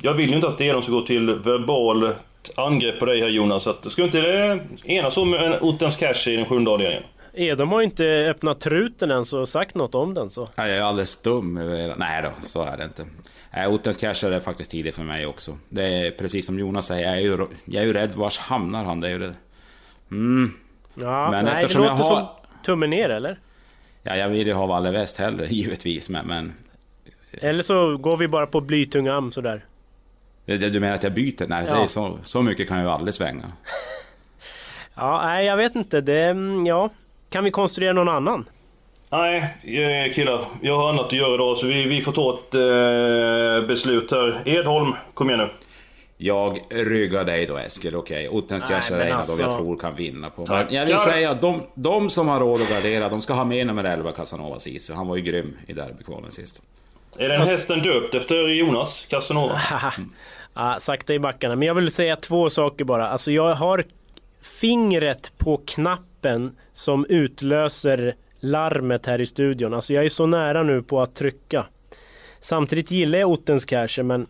jag 0.00 0.14
vill 0.14 0.28
ju 0.30 0.34
inte 0.34 0.48
att 0.48 0.60
Edom 0.60 0.82
ska 0.82 0.92
gå 0.92 1.00
till 1.00 1.34
verbal 1.34 2.14
angrepp 2.56 2.98
på 2.98 3.04
dig 3.04 3.20
här 3.20 3.28
Jonas. 3.28 3.62
Så 3.62 3.70
att, 3.70 3.90
ska 3.90 4.04
inte 4.04 4.20
det 4.20 4.60
enas 4.84 5.16
om 5.16 5.34
en 5.34 5.60
Ottens 5.60 5.96
Cash 5.96 6.28
i 6.30 6.36
den 6.36 6.46
sjunde 6.46 6.70
avdelningen? 6.70 7.02
Edom 7.32 7.68
har 7.68 7.80
ju 7.80 7.84
inte 7.84 8.04
öppnat 8.30 8.60
truten 8.60 9.10
ens 9.10 9.32
och 9.32 9.48
sagt 9.48 9.74
något 9.74 9.94
om 9.94 10.14
den 10.14 10.30
så. 10.30 10.48
jag 10.56 10.70
är 10.70 10.80
alldeles 10.80 11.22
dum. 11.22 11.54
Nej 11.96 12.22
då, 12.22 12.30
så 12.40 12.62
är 12.62 12.76
det 12.76 12.84
inte. 12.84 13.04
Äh, 13.52 13.74
Ottens 13.74 13.96
Cash 13.96 14.26
är 14.26 14.40
faktiskt 14.40 14.70
tidigt 14.70 14.94
för 14.94 15.02
mig 15.02 15.26
också. 15.26 15.58
Det 15.68 15.84
är 15.84 16.10
precis 16.10 16.46
som 16.46 16.58
Jonas 16.58 16.86
säger, 16.86 17.04
jag 17.04 17.16
är 17.16 17.20
ju, 17.20 17.46
jag 17.64 17.82
är 17.82 17.86
ju 17.86 17.92
rädd 17.92 18.14
vars 18.14 18.38
hamnar 18.38 18.84
han? 18.84 19.00
Det 19.00 19.08
är 19.08 19.10
ju 19.10 19.18
det. 19.18 19.34
Mm. 20.10 20.52
Ja, 20.94 21.30
men 21.30 21.44
nej, 21.44 21.54
eftersom 21.54 21.82
det 21.82 21.88
låter 21.88 22.04
jag 22.04 22.10
har... 22.10 22.16
som 22.16 22.26
tummen 22.64 22.90
ner 22.90 23.08
eller? 23.08 23.38
Ja, 24.06 24.16
jag 24.16 24.28
vill 24.28 24.46
ju 24.46 24.52
ha 24.52 24.66
Valle 24.66 24.90
Väst 24.90 25.18
hellre 25.18 25.46
givetvis, 25.50 26.10
men... 26.10 26.26
men... 26.26 26.52
Eller 27.32 27.62
så 27.62 27.96
går 27.96 28.16
vi 28.16 28.28
bara 28.28 28.46
på 28.46 28.60
blytung 28.60 29.08
am 29.08 29.32
sådär. 29.32 29.64
Det, 30.44 30.56
det, 30.56 30.70
du 30.70 30.80
menar 30.80 30.94
att 30.94 31.02
jag 31.02 31.12
byter? 31.12 31.46
Nej, 31.48 31.64
ja. 31.68 31.74
det 31.74 31.82
är 31.82 31.88
så, 31.88 32.18
så 32.22 32.42
mycket 32.42 32.68
kan 32.68 32.76
jag 32.76 32.84
ju 32.84 32.90
aldrig 32.90 33.14
svänga. 33.14 33.44
ja, 34.94 35.22
nej 35.26 35.46
jag 35.46 35.56
vet 35.56 35.76
inte. 35.76 36.00
Det, 36.00 36.24
mm, 36.24 36.66
ja. 36.66 36.90
Kan 37.30 37.44
vi 37.44 37.50
konstruera 37.50 37.92
någon 37.92 38.08
annan? 38.08 38.44
Nej, 39.10 39.38
eh, 39.62 40.12
killar. 40.12 40.44
Jag 40.60 40.78
har 40.78 40.88
annat 40.88 41.06
att 41.06 41.12
göra 41.12 41.34
idag 41.34 41.56
så 41.56 41.66
vi, 41.66 41.84
vi 41.84 42.00
får 42.00 42.12
ta 42.12 42.34
ett 42.34 42.54
eh, 42.54 43.68
beslut 43.68 44.10
här. 44.10 44.42
Edholm, 44.44 44.94
kom 45.14 45.30
igen 45.30 45.40
nu. 45.40 45.65
Jag 46.18 46.60
ryggar 46.68 47.24
dig 47.24 47.46
då 47.46 47.56
Eskil, 47.56 47.96
okej. 47.96 48.28
Okay. 48.28 48.38
Ottens 48.38 48.90
en 48.90 49.12
alltså... 49.12 49.42
jag 49.42 49.56
tror 49.56 49.76
kan 49.76 49.94
vinna 49.94 50.30
på. 50.30 50.46
Men 50.48 50.74
jag 50.74 50.86
vill 50.86 50.98
säga 50.98 51.30
att 51.30 51.40
de, 51.40 51.62
de 51.74 52.10
som 52.10 52.28
har 52.28 52.40
råd 52.40 52.60
att 52.62 52.70
gardera, 52.70 53.08
de 53.08 53.20
ska 53.20 53.32
ha 53.32 53.44
med 53.44 53.66
nummer 53.66 53.84
11 53.84 54.12
Casanova 54.12 54.58
Ceesay. 54.58 54.96
Han 54.96 55.08
var 55.08 55.16
ju 55.16 55.22
grym 55.22 55.56
i 55.66 55.72
derbykvalen 55.72 56.32
sist. 56.32 56.62
Är 57.18 57.28
den 57.28 57.40
hästen 57.40 57.82
döpt 57.82 58.14
efter 58.14 58.48
Jonas 58.48 59.06
Casanova? 59.08 59.60
ja, 60.54 60.76
sakta 60.80 61.14
i 61.14 61.18
backarna. 61.18 61.56
Men 61.56 61.68
jag 61.68 61.74
vill 61.74 61.90
säga 61.90 62.16
två 62.16 62.50
saker 62.50 62.84
bara. 62.84 63.08
Alltså 63.08 63.32
jag 63.32 63.54
har 63.54 63.84
fingret 64.42 65.32
på 65.38 65.60
knappen 65.66 66.56
som 66.72 67.06
utlöser 67.08 68.14
larmet 68.40 69.06
här 69.06 69.20
i 69.20 69.26
studion. 69.26 69.74
Alltså 69.74 69.92
jag 69.92 70.04
är 70.04 70.08
så 70.08 70.26
nära 70.26 70.62
nu 70.62 70.82
på 70.82 71.02
att 71.02 71.14
trycka. 71.14 71.66
Samtidigt 72.40 72.90
gillar 72.90 73.18
jag 73.18 73.30
Ottens 73.30 73.64
Casher 73.64 74.02
men 74.02 74.26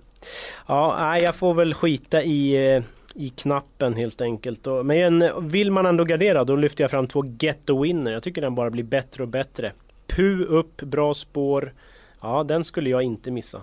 Ja, 0.67 0.97
nej, 1.01 1.23
jag 1.23 1.35
får 1.35 1.55
väl 1.55 1.75
skita 1.75 2.23
i, 2.23 2.75
eh, 2.75 2.83
i 3.15 3.29
knappen 3.29 3.95
helt 3.95 4.21
enkelt. 4.21 4.67
Men 4.85 5.23
eh, 5.23 5.41
vill 5.41 5.71
man 5.71 5.87
ändå 5.87 6.05
gardera 6.05 6.45
då 6.45 6.57
lyfter 6.57 6.85
jag 6.85 6.91
fram 6.91 7.07
två 7.07 7.23
Ghetto 7.23 7.83
Winner. 7.83 8.13
Jag 8.13 8.23
tycker 8.23 8.41
den 8.41 8.55
bara 8.55 8.71
blir 8.71 8.85
bättre 8.85 9.23
och 9.23 9.29
bättre. 9.29 9.73
Pu 10.07 10.45
upp, 10.45 10.77
bra 10.77 11.15
spår. 11.15 11.73
Ja, 12.21 12.45
den 12.45 12.65
skulle 12.65 12.91
jag 12.91 13.03
inte 13.03 13.31
missa. 13.31 13.61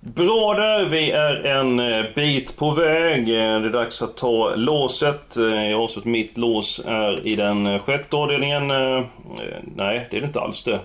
Bra 0.00 0.54
där, 0.54 0.84
vi 0.84 1.10
är 1.10 1.34
en 1.34 1.80
eh, 1.80 2.04
bit 2.14 2.56
på 2.56 2.70
väg. 2.70 3.26
Det 3.26 3.36
är 3.36 3.70
dags 3.70 4.02
att 4.02 4.16
ta 4.16 4.54
låset. 4.54 5.36
Jag 5.36 5.76
har 5.76 5.84
att 5.84 6.04
mitt 6.04 6.38
lås 6.38 6.84
är 6.86 7.26
i 7.26 7.36
den 7.36 7.78
sjätte 7.78 8.16
avdelningen. 8.16 8.68
Nej, 8.68 10.08
det 10.10 10.16
är 10.16 10.20
det 10.20 10.26
inte 10.26 10.40
alls 10.40 10.62
det. 10.64 10.80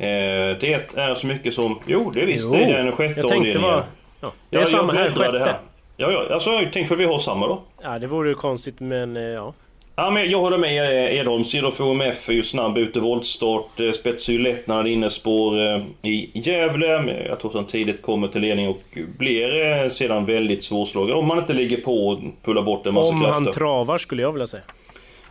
Det 0.00 0.86
är 0.96 1.14
så 1.14 1.26
mycket 1.26 1.54
som... 1.54 1.80
Jo, 1.86 2.10
det 2.14 2.22
är 2.22 2.26
visst. 2.26 2.44
Jo, 2.44 2.52
det 2.52 2.64
är 2.64 2.84
den 2.84 2.92
sjätte 2.92 3.22
avdelningen. 3.22 3.62
Var... 3.62 3.84
Ja, 4.20 4.32
det 4.50 4.56
är 4.56 4.60
jag, 4.60 4.68
samma 4.68 4.92
här, 4.92 5.10
sjätte. 5.10 5.54
Ja, 5.96 6.10
ja, 6.12 6.34
alltså 6.34 6.50
jag 6.50 6.72
tänkte 6.72 6.88
för 6.88 6.96
vi 6.96 7.04
har 7.04 7.18
samma 7.18 7.46
då. 7.46 7.62
Ja, 7.82 7.98
det 7.98 8.06
vore 8.06 8.28
ju 8.28 8.34
konstigt 8.34 8.80
men 8.80 9.16
ja. 9.16 9.52
Ja, 9.96 10.10
men 10.10 10.30
jag 10.30 10.40
håller 10.40 10.58
med 10.58 11.14
Edholm. 11.14 11.44
Cedorf 11.44 11.80
OMF 11.80 12.28
är 12.28 12.32
ju 12.32 12.42
snabb 12.42 12.78
ut 12.78 12.96
i 12.96 13.00
voltstart. 13.00 13.80
Eh, 13.80 13.92
spetsar 13.92 14.32
ju 14.32 14.38
lätt 14.38 14.66
när 14.66 14.74
han 14.74 14.86
är 14.86 14.90
innespår 14.90 15.60
eh, 15.60 15.82
i 16.02 16.30
Gävle. 16.34 16.86
Jag 17.28 17.40
tror 17.40 17.50
att 17.50 17.54
han 17.54 17.66
tidigt 17.66 18.02
kommer 18.02 18.28
till 18.28 18.40
ledning 18.40 18.68
och 18.68 18.98
blir 19.18 19.66
eh, 19.66 19.88
sedan 19.88 20.26
väldigt 20.26 20.64
svårslagen. 20.64 21.16
Om 21.16 21.26
man 21.26 21.38
inte 21.38 21.52
ligger 21.52 21.76
på 21.76 22.08
och 22.08 22.18
pullar 22.44 22.62
bort 22.62 22.86
en 22.86 22.94
massa 22.94 23.08
Om 23.08 23.20
krafter. 23.20 23.38
Om 23.38 23.44
han 23.44 23.52
travar 23.52 23.98
skulle 23.98 24.22
jag 24.22 24.32
vilja 24.32 24.46
säga. 24.46 24.62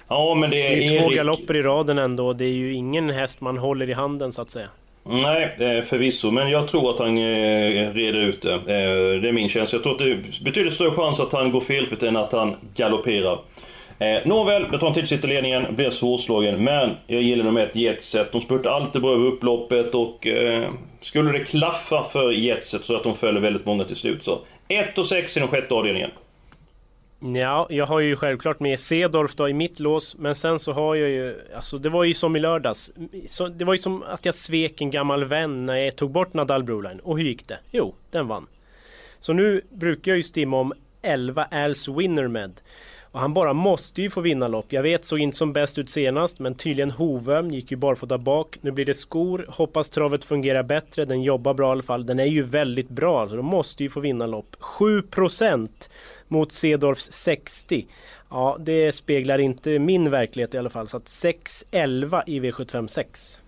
Ja, 0.09 0.35
men 0.35 0.49
det 0.49 0.67
är, 0.67 0.75
det 0.75 0.83
är 0.83 0.91
Erik... 0.91 0.99
två 0.99 1.09
galopper 1.09 1.55
i 1.55 1.61
raden 1.61 1.97
ändå. 1.97 2.33
Det 2.33 2.45
är 2.45 2.53
ju 2.53 2.73
ingen 2.73 3.09
häst 3.09 3.41
man 3.41 3.57
håller 3.57 3.89
i 3.89 3.93
handen 3.93 4.31
så 4.31 4.41
att 4.41 4.49
säga. 4.49 4.67
Nej, 5.03 5.81
förvisso. 5.81 6.31
Men 6.31 6.49
jag 6.49 6.67
tror 6.67 6.89
att 6.89 6.99
han 6.99 7.17
reder 7.93 8.19
ut 8.19 8.41
det. 8.41 8.59
Det 9.19 9.27
är 9.27 9.31
min 9.31 9.49
känsla. 9.49 9.75
Jag 9.75 9.83
tror 9.83 9.93
att 9.93 9.99
det 9.99 10.11
är 10.11 10.43
betydligt 10.43 10.73
större 10.73 10.91
chans 10.91 11.19
att 11.19 11.33
han 11.33 11.51
går 11.51 11.61
felfritt 11.61 12.03
än 12.03 12.15
att 12.15 12.31
han 12.31 12.55
galopperar. 12.75 13.39
Eh, 13.99 14.25
nåväl, 14.25 14.65
jag 14.71 14.79
tar 14.79 14.87
en 14.87 14.93
titt 14.93 15.23
ledningen, 15.23 15.75
blir 15.75 15.89
svårslagen. 15.89 16.63
Men 16.63 16.95
jag 17.07 17.21
gillar 17.21 17.43
nummer 17.43 17.61
ett 17.61 17.75
Jetset. 17.75 18.31
De 18.31 18.41
spurtar 18.41 18.69
alltid 18.69 19.01
bra 19.01 19.13
över 19.13 19.25
upploppet 19.25 19.95
och 19.95 20.27
eh, 20.27 20.69
skulle 21.01 21.31
det 21.31 21.45
klaffa 21.45 22.03
för 22.03 22.31
Jetset 22.31 22.85
så 22.85 22.95
att 22.95 23.03
de 23.03 23.15
följer 23.15 23.41
väldigt 23.41 23.65
många 23.65 23.83
till 23.83 23.95
slut 23.95 24.23
så 24.23 24.39
1 24.67 24.97
och 24.97 25.05
6 25.05 25.37
i 25.37 25.39
den 25.39 25.49
sjätte 25.49 25.73
avdelningen. 25.73 26.11
Ja, 27.21 27.67
jag 27.69 27.85
har 27.85 27.99
ju 27.99 28.15
självklart 28.15 28.59
med 28.59 28.79
Cedorf 28.79 29.35
då 29.35 29.49
i 29.49 29.53
mitt 29.53 29.79
lås, 29.79 30.15
men 30.17 30.35
sen 30.35 30.59
så 30.59 30.73
har 30.73 30.95
jag 30.95 31.09
ju, 31.09 31.39
alltså 31.55 31.77
det 31.77 31.89
var 31.89 32.03
ju 32.03 32.13
som 32.13 32.35
i 32.35 32.39
lördags. 32.39 32.91
Så, 33.27 33.47
det 33.47 33.65
var 33.65 33.73
ju 33.73 33.77
som 33.77 34.03
att 34.03 34.25
jag 34.25 34.35
svek 34.35 34.81
en 34.81 34.91
gammal 34.91 35.25
vän 35.25 35.65
när 35.65 35.75
jag 35.75 35.95
tog 35.95 36.11
bort 36.11 36.33
Nadal 36.33 36.63
Broline. 36.63 36.99
Och 36.99 37.17
hur 37.17 37.25
gick 37.25 37.47
det? 37.47 37.59
Jo, 37.71 37.95
den 38.11 38.27
vann. 38.27 38.47
Så 39.19 39.33
nu 39.33 39.61
brukar 39.69 40.11
jag 40.11 40.17
ju 40.17 40.23
stimma 40.23 40.59
om 40.59 40.73
11 41.01 41.47
Als 41.51 41.87
Winner 41.87 42.27
med. 42.27 42.61
Och 43.11 43.19
han 43.19 43.33
bara 43.33 43.53
måste 43.53 44.01
ju 44.01 44.09
få 44.09 44.21
vinna 44.21 44.47
lopp. 44.47 44.73
Jag 44.73 44.83
vet, 44.83 45.05
såg 45.05 45.19
inte 45.19 45.37
som 45.37 45.53
bäst 45.53 45.77
ut 45.77 45.89
senast, 45.89 46.39
men 46.39 46.55
tydligen 46.55 46.91
Hovöm 46.91 47.51
gick 47.51 47.71
ju 47.71 47.77
barfota 47.77 48.17
bak. 48.17 48.57
Nu 48.61 48.71
blir 48.71 48.85
det 48.85 48.93
skor. 48.93 49.45
Hoppas 49.47 49.89
travet 49.89 50.23
fungerar 50.23 50.63
bättre. 50.63 51.05
Den 51.05 51.23
jobbar 51.23 51.53
bra 51.53 51.67
i 51.67 51.71
alla 51.71 51.83
fall. 51.83 52.05
Den 52.05 52.19
är 52.19 52.25
ju 52.25 52.43
väldigt 52.43 52.89
bra, 52.89 53.27
så 53.27 53.35
De 53.35 53.45
måste 53.45 53.83
ju 53.83 53.89
få 53.89 53.99
vinna 53.99 54.27
lopp. 54.27 54.55
7% 54.59 55.69
mot 56.27 56.51
Cedorfs 56.51 57.11
60. 57.11 57.85
Ja, 58.29 58.57
det 58.59 58.91
speglar 58.91 59.39
inte 59.39 59.79
min 59.79 60.11
verklighet 60.11 60.53
i 60.53 60.57
alla 60.57 60.69
fall. 60.69 60.87
Så 60.87 60.97
att 60.97 61.05
6-11 61.05 62.23
i 62.27 62.39
V756. 62.39 63.39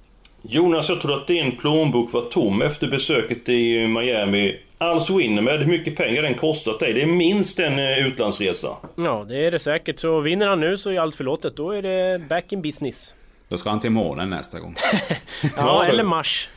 Jonas, 0.42 0.90
jag 0.90 1.02
tror 1.02 1.18
att 1.18 1.28
din 1.28 1.58
plånbok 1.58 2.14
var 2.14 2.22
tom 2.22 2.62
efter 2.62 2.88
besöket 2.88 3.50
i 3.50 3.88
Miami. 3.88 4.60
Winnermed, 5.10 5.60
hur 5.60 5.66
mycket 5.66 5.96
pengar 5.96 6.22
den 6.22 6.36
kostat 6.36 6.80
dig? 6.80 6.94
Det 6.94 7.02
är 7.02 7.06
minst 7.06 7.60
en 7.60 7.80
eh, 7.80 8.08
utlandsresa. 8.08 8.78
Ja, 8.96 9.26
det 9.30 9.46
är 9.46 9.52
det 9.52 9.60
säkert. 9.60 10.00
Så 10.00 10.20
vinner 10.20 10.48
han 10.48 10.60
nu 10.60 10.78
så 10.78 10.90
är 10.90 11.00
allt 11.00 11.16
förlåtet. 11.16 11.56
Då 11.56 11.72
är 11.72 11.82
det 11.82 12.20
back 12.30 12.52
in 12.52 12.62
business. 12.62 13.16
Då 13.50 13.58
ska 13.58 13.70
han 13.70 13.80
till 13.80 13.92
månen 13.92 14.30
nästa 14.30 14.60
gång. 14.60 14.76
ja, 15.56 15.86
eller 15.86 16.04
Mars. 16.04 16.50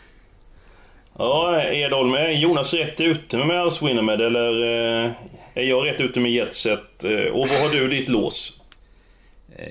Ja, 1.18 1.62
Edholm, 1.62 2.14
är 2.14 2.28
Jonas 2.28 2.74
rätt 2.74 3.00
ute 3.00 3.36
med 3.36 3.60
Alls 3.60 3.82
Winnermed 3.82 4.20
eller 4.20 4.62
eh, 5.04 5.12
är 5.54 5.62
jag 5.62 5.86
rätt 5.86 6.00
ute 6.00 6.20
med 6.20 6.32
Jetset? 6.32 7.04
Eh, 7.04 7.32
och 7.32 7.48
vad 7.48 7.58
har 7.58 7.68
du 7.68 7.88
ditt 7.88 8.08
lås? 8.08 8.60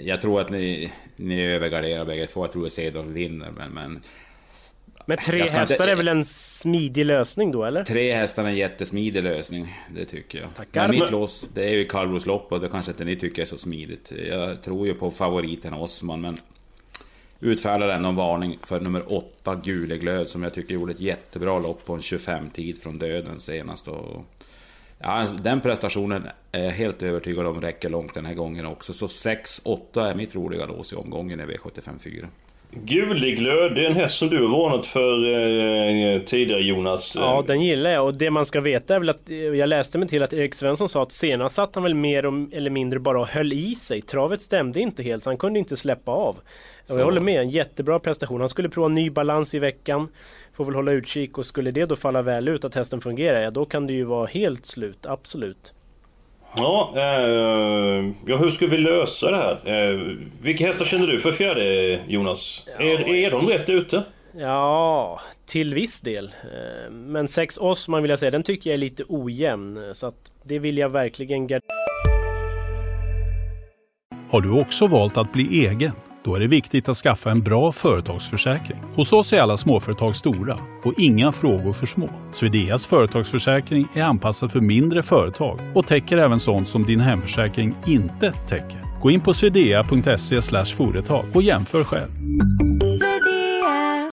Jag 0.04 0.22
tror 0.22 0.42
att 0.42 0.50
ni, 0.50 0.92
ni 1.16 1.46
övergarderar 1.46 2.06
bägge 2.06 2.28
två. 2.28 2.44
Jag 2.44 2.52
tror 2.52 2.66
att 2.66 2.74
Cedolf 2.74 3.08
vinner, 3.08 3.52
men, 3.52 3.72
men 3.72 4.02
men 5.06 5.18
tre 5.18 5.40
hästar 5.40 5.62
inte... 5.62 5.84
är 5.84 5.96
väl 5.96 6.08
en 6.08 6.26
smidig 6.26 7.06
lösning 7.06 7.52
då 7.52 7.66
eller? 7.66 7.84
Tre 7.84 8.14
hästar 8.14 8.44
är 8.44 8.48
en 8.48 8.56
jättesmidig 8.56 9.24
lösning, 9.24 9.80
det 9.96 10.06
tycker 10.06 10.40
jag. 10.40 10.56
Tackar. 10.56 10.88
Men 10.88 11.00
mitt 11.00 11.12
lås, 11.12 11.50
det 11.54 11.64
är 11.64 11.74
ju 11.74 11.86
kallblodslopp 11.86 12.52
och 12.52 12.60
det 12.60 12.70
kanske 12.70 12.92
inte 12.92 13.04
ni 13.04 13.16
tycker 13.16 13.42
är 13.42 13.46
så 13.46 13.58
smidigt. 13.58 14.12
Jag 14.30 14.62
tror 14.62 14.88
ju 14.88 14.94
på 14.94 15.12
favoriten 15.12 15.74
Osman, 15.74 16.22
men 16.22 16.38
utfärdar 17.40 17.90
ändå 17.90 18.10
en 18.10 18.16
varning 18.16 18.58
för 18.64 18.80
nummer 18.80 19.14
8, 19.14 19.56
Guleglöd, 19.56 20.28
som 20.28 20.44
jag 20.44 20.54
tycker 20.54 20.74
gjorde 20.74 20.92
ett 20.92 21.00
jättebra 21.00 21.60
lopp 21.60 21.86
på 21.86 21.94
en 21.94 22.00
25-tid 22.00 22.82
från 22.82 22.98
döden 22.98 23.40
senast. 23.40 23.88
Och, 23.88 24.26
ja, 25.00 25.28
den 25.42 25.62
prestationen 25.62 26.28
är 26.52 26.64
jag 26.64 26.72
helt 26.72 27.04
övertygad 27.04 27.48
om 27.48 27.62
räcker 27.62 27.90
långt 27.90 28.14
den 28.14 28.26
här 28.26 28.34
gången 28.34 28.66
också. 28.66 28.94
Så 28.94 29.08
6-8 29.08 30.10
är 30.10 30.16
mitt 30.16 30.36
roliga 30.36 30.66
lås 30.66 30.94
i 30.94 30.96
omgången 30.96 31.40
i 31.40 31.44
V75 31.44 32.00
4. 32.00 32.28
Guliglöd, 32.76 33.76
det 33.76 33.86
är 33.86 33.90
en 33.90 33.96
häst 33.96 34.18
som 34.18 34.30
du 34.30 34.42
har 34.42 34.50
varnat 34.50 34.86
för 34.86 35.14
eh, 36.16 36.22
tidigare 36.22 36.62
Jonas. 36.62 37.16
Ja, 37.16 37.44
den 37.48 37.62
gillar 37.62 37.90
jag 37.90 38.06
och 38.06 38.18
det 38.18 38.32
man 38.32 38.46
ska 38.46 38.62
veta 38.62 38.96
är 38.96 39.00
väl 39.00 39.10
att 39.10 39.30
jag 39.30 39.70
läste 39.70 39.98
mig 39.98 40.08
till 40.08 40.24
att 40.24 40.34
Erik 40.34 40.56
Svensson 40.56 40.90
sa 40.90 41.04
att 41.04 41.12
senast 41.12 41.56
satt 41.56 41.76
han 41.76 41.84
väl 41.84 41.94
mer 41.94 42.24
eller 42.56 42.70
mindre 42.70 43.00
bara 43.00 43.20
och 43.20 43.28
höll 43.28 43.54
i 43.54 43.76
sig. 43.76 44.02
Travet 44.02 44.42
stämde 44.42 44.80
inte 44.80 45.04
helt 45.04 45.24
så 45.24 45.30
han 45.30 45.38
kunde 45.38 45.60
inte 45.60 45.78
släppa 45.78 46.12
av. 46.12 46.38
Och 46.90 47.00
jag 47.00 47.06
håller 47.06 47.22
med, 47.22 47.42
en 47.42 47.50
jättebra 47.50 48.00
prestation. 48.00 48.40
Han 48.40 48.50
skulle 48.50 48.70
prova 48.70 48.88
ny 48.88 49.10
balans 49.10 49.54
i 49.54 49.60
veckan. 49.60 50.08
Får 50.54 50.66
väl 50.66 50.76
hålla 50.76 50.92
utkik 50.92 51.38
och 51.38 51.46
skulle 51.46 51.72
det 51.72 51.86
då 51.86 51.96
falla 51.96 52.22
väl 52.22 52.48
ut 52.48 52.66
att 52.66 52.76
hästen 52.76 53.02
fungerar, 53.02 53.42
ja 53.42 53.52
då 53.52 53.66
kan 53.66 53.88
det 53.88 53.94
ju 53.94 54.04
vara 54.04 54.26
helt 54.26 54.66
slut, 54.66 55.06
absolut. 55.06 55.74
Ja, 56.56 56.94
eh, 56.96 58.12
ja, 58.26 58.38
hur 58.38 58.50
ska 58.50 58.68
vi 58.68 58.78
lösa 58.78 59.32
det 59.32 59.38
här? 59.38 59.92
Eh, 59.92 60.00
vilka 60.42 60.66
hästar 60.66 60.86
känner 60.86 61.08
du 61.08 61.20
för 61.20 61.32
fjärde, 61.32 62.00
Jonas? 62.08 62.68
Ja, 62.80 62.86
är, 62.86 63.10
är 63.10 63.32
de 63.32 63.48
rätt 63.48 63.70
ute? 63.70 64.04
Ja, 64.38 65.22
till 65.46 65.74
viss 65.74 66.02
del. 66.02 66.26
Eh, 66.26 66.92
men 66.92 67.28
6 67.28 67.58
Osman 67.58 68.02
vill 68.02 68.10
jag 68.10 68.20
säga, 68.20 68.32
den 68.32 68.44
tycker 68.44 68.70
jag 68.70 68.74
är 68.74 68.78
lite 68.78 69.04
ojämn. 69.08 69.80
Så 69.94 70.08
att 70.08 70.32
det 70.44 70.60
vill 70.60 70.78
jag 70.78 70.90
verkligen 70.90 71.50
Har 74.30 74.42
du 74.42 74.52
också 74.62 74.88
valt 74.88 75.18
att 75.18 75.34
bli 75.34 75.68
egen? 75.68 75.92
Då 76.24 76.36
är 76.36 76.40
det 76.40 76.48
viktigt 76.48 76.90
att 76.90 76.98
skaffa 76.98 77.32
en 77.32 77.42
bra 77.42 77.72
företagsförsäkring. 77.72 78.78
Hos 78.96 79.14
oss 79.14 79.34
är 79.34 79.40
alla 79.40 79.58
småföretag 79.58 80.16
stora 80.16 80.60
och 80.84 80.94
inga 80.98 81.32
frågor 81.32 81.74
för 81.74 81.86
små. 81.86 82.10
Swedeas 82.32 82.86
företagsförsäkring 82.86 83.88
är 83.94 84.04
anpassad 84.04 84.52
för 84.52 84.62
mindre 84.62 85.04
företag 85.04 85.60
och 85.74 85.88
täcker 85.88 86.18
även 86.18 86.40
sånt 86.40 86.68
som 86.68 86.86
din 86.86 87.00
hemförsäkring 87.00 87.76
inte 87.86 88.32
täcker. 88.32 89.00
Gå 89.02 89.12
in 89.12 89.22
på 89.22 89.34
swedea.se 89.34 90.42
företag 90.76 91.26
och 91.34 91.42
jämför 91.42 91.84
själv. 91.84 92.12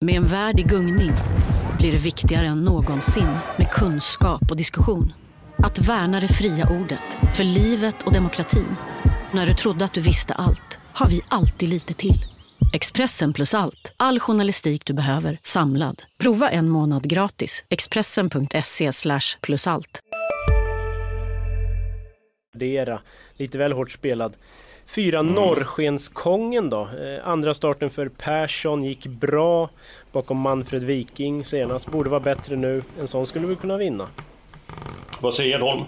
Med 0.01 0.15
en 0.15 0.27
värld 0.27 0.61
i 0.61 0.63
gungning 0.63 1.13
blir 1.79 1.93
det 1.93 1.99
viktigare 1.99 2.47
än 2.47 2.65
någonsin 2.65 3.37
med 3.57 3.71
kunskap 3.71 4.51
och 4.51 4.57
diskussion. 4.57 5.13
Att 5.57 5.79
värna 5.79 6.21
det 6.21 6.29
fria 6.29 6.69
ordet, 6.81 7.35
för 7.37 7.45
livet 7.45 8.03
och 8.05 8.13
demokratin. 8.13 8.77
När 9.33 9.47
du 9.47 9.55
trodde 9.55 9.85
att 9.85 9.93
du 9.93 10.01
visste 10.01 10.35
allt 10.35 10.79
har 10.99 11.09
vi 11.09 11.21
alltid 11.29 11.69
lite 11.69 11.95
till. 11.95 12.25
Expressen 12.73 13.33
plus 13.33 13.55
allt. 13.55 13.95
All 13.97 14.21
journalistik 14.21 14.87
du 14.87 14.93
behöver 14.93 15.39
samlad. 15.43 16.03
Prova 16.19 16.51
en 16.51 16.69
månad 16.69 17.09
gratis. 17.09 17.65
Expressen.se 17.69 18.91
plus 19.41 19.67
allt. 19.67 20.01
Lite 23.37 23.59
väl 23.59 23.73
hårt 23.73 23.91
spelad. 23.91 24.37
Fyra 24.87 25.19
mm. 25.19 25.35
Norrskenskongen 25.35 26.71
då. 26.71 26.81
Eh, 26.81 27.29
andra 27.29 27.55
starten 27.55 27.91
för 27.91 28.09
Persson 28.09 28.85
gick 28.85 29.07
bra. 29.07 29.71
Bakom 30.13 30.39
Manfred 30.39 30.85
Viking 30.85 31.45
senast. 31.45 31.87
Borde 31.87 32.11
vara 32.11 32.21
bättre 32.21 32.57
nu. 32.57 32.83
En 33.01 33.09
sån 33.09 33.27
skulle 33.27 33.47
vi 33.47 33.57
kunna 33.57 33.77
vinna. 33.77 34.09
Vad 35.21 35.35
säger 35.35 35.57
Edholm? 35.57 35.85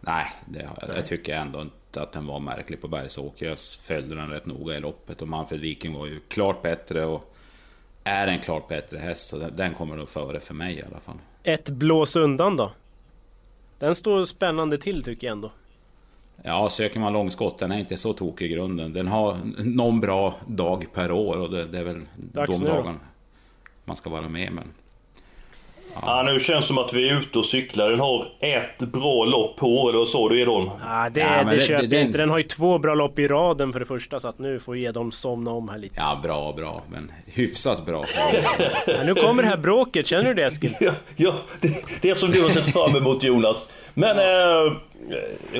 Nej, 0.00 0.26
det, 0.46 0.68
jag 0.96 1.06
tycker 1.06 1.34
ändå 1.34 1.60
inte 1.60 1.79
att 1.96 2.12
den 2.12 2.26
var 2.26 2.40
märklig 2.40 2.80
på 2.80 2.88
Bergsåker. 2.88 3.46
Jag 3.46 3.58
följde 3.58 4.14
den 4.14 4.30
rätt 4.30 4.46
noga 4.46 4.76
i 4.76 4.80
loppet 4.80 5.22
och 5.22 5.28
Manfred 5.28 5.60
Viking 5.60 5.94
var 5.94 6.06
ju 6.06 6.20
klart 6.28 6.62
bättre 6.62 7.04
och 7.04 7.34
är 8.04 8.26
en 8.26 8.40
klart 8.40 8.68
bättre 8.68 8.98
häst. 8.98 9.28
Så 9.28 9.38
den 9.38 9.74
kommer 9.74 9.96
nog 9.96 10.08
före 10.08 10.40
för 10.40 10.54
mig 10.54 10.78
i 10.78 10.82
alla 10.82 11.00
fall. 11.00 11.18
Ett 11.42 11.70
blås 11.70 12.16
undan 12.16 12.56
då? 12.56 12.72
Den 13.78 13.94
står 13.94 14.24
spännande 14.24 14.78
till 14.78 15.02
tycker 15.02 15.26
jag 15.26 15.32
ändå. 15.32 15.52
Ja, 16.42 16.68
söker 16.70 17.00
man 17.00 17.12
långskott, 17.12 17.58
den 17.58 17.72
är 17.72 17.78
inte 17.78 17.96
så 17.96 18.12
tokig 18.12 18.46
i 18.46 18.54
grunden. 18.54 18.92
Den 18.92 19.08
har 19.08 19.38
någon 19.58 20.00
bra 20.00 20.34
dag 20.46 20.86
per 20.94 21.12
år 21.12 21.36
och 21.36 21.50
det, 21.50 21.66
det 21.66 21.78
är 21.78 21.84
väl 21.84 22.00
Dags 22.16 22.58
de 22.58 22.66
dagarna 22.66 22.98
man 23.84 23.96
ska 23.96 24.10
vara 24.10 24.28
med. 24.28 24.52
Men 24.52 24.64
Ja, 26.02 26.22
nu 26.22 26.40
känns 26.40 26.64
det 26.64 26.68
som 26.68 26.78
att 26.78 26.92
vi 26.92 27.08
är 27.08 27.18
ute 27.18 27.38
och 27.38 27.46
cyklar. 27.46 27.90
Den 27.90 28.00
har 28.00 28.28
ett 28.40 28.78
bra 28.78 29.24
lopp 29.24 29.56
på 29.56 29.88
eller 29.88 29.98
vad 29.98 30.08
sa 30.08 30.28
du 30.28 30.40
Edholm? 30.42 30.70
Ja, 30.86 31.08
det, 31.12 31.20
Ja, 31.20 31.44
det, 31.44 31.56
det- 31.56 31.60
köper 31.66 31.86
det- 31.86 31.96
jag 31.96 32.06
inte. 32.06 32.18
Den 32.18 32.30
har 32.30 32.38
ju 32.38 32.44
två 32.44 32.78
bra 32.78 32.94
lopp 32.94 33.18
i 33.18 33.26
raden 33.26 33.72
för 33.72 33.80
det 33.80 33.86
första 33.86 34.20
så 34.20 34.28
att 34.28 34.38
nu 34.38 34.60
får 34.60 34.76
Edholm 34.76 35.12
somna 35.12 35.50
om 35.50 35.68
här 35.68 35.78
lite. 35.78 35.94
Ja, 35.98 36.20
bra, 36.22 36.52
bra. 36.52 36.82
Men 36.90 37.12
hyfsat 37.26 37.86
bra. 37.86 38.04
Ja, 38.86 38.94
nu 39.04 39.14
kommer 39.14 39.42
det 39.42 39.48
här 39.48 39.56
bråket, 39.56 40.06
känner 40.06 40.24
du 40.24 40.34
det 40.34 40.44
Eskil? 40.46 40.74
Ja, 40.80 40.92
ja 41.16 41.32
det, 41.60 41.84
det 42.02 42.14
som 42.14 42.30
du 42.30 42.42
har 42.42 42.50
sett 42.50 42.72
fram 42.72 42.96
emot 42.96 43.22
Jonas. 43.22 43.70
Men 43.94 44.18
eh, 44.18 44.72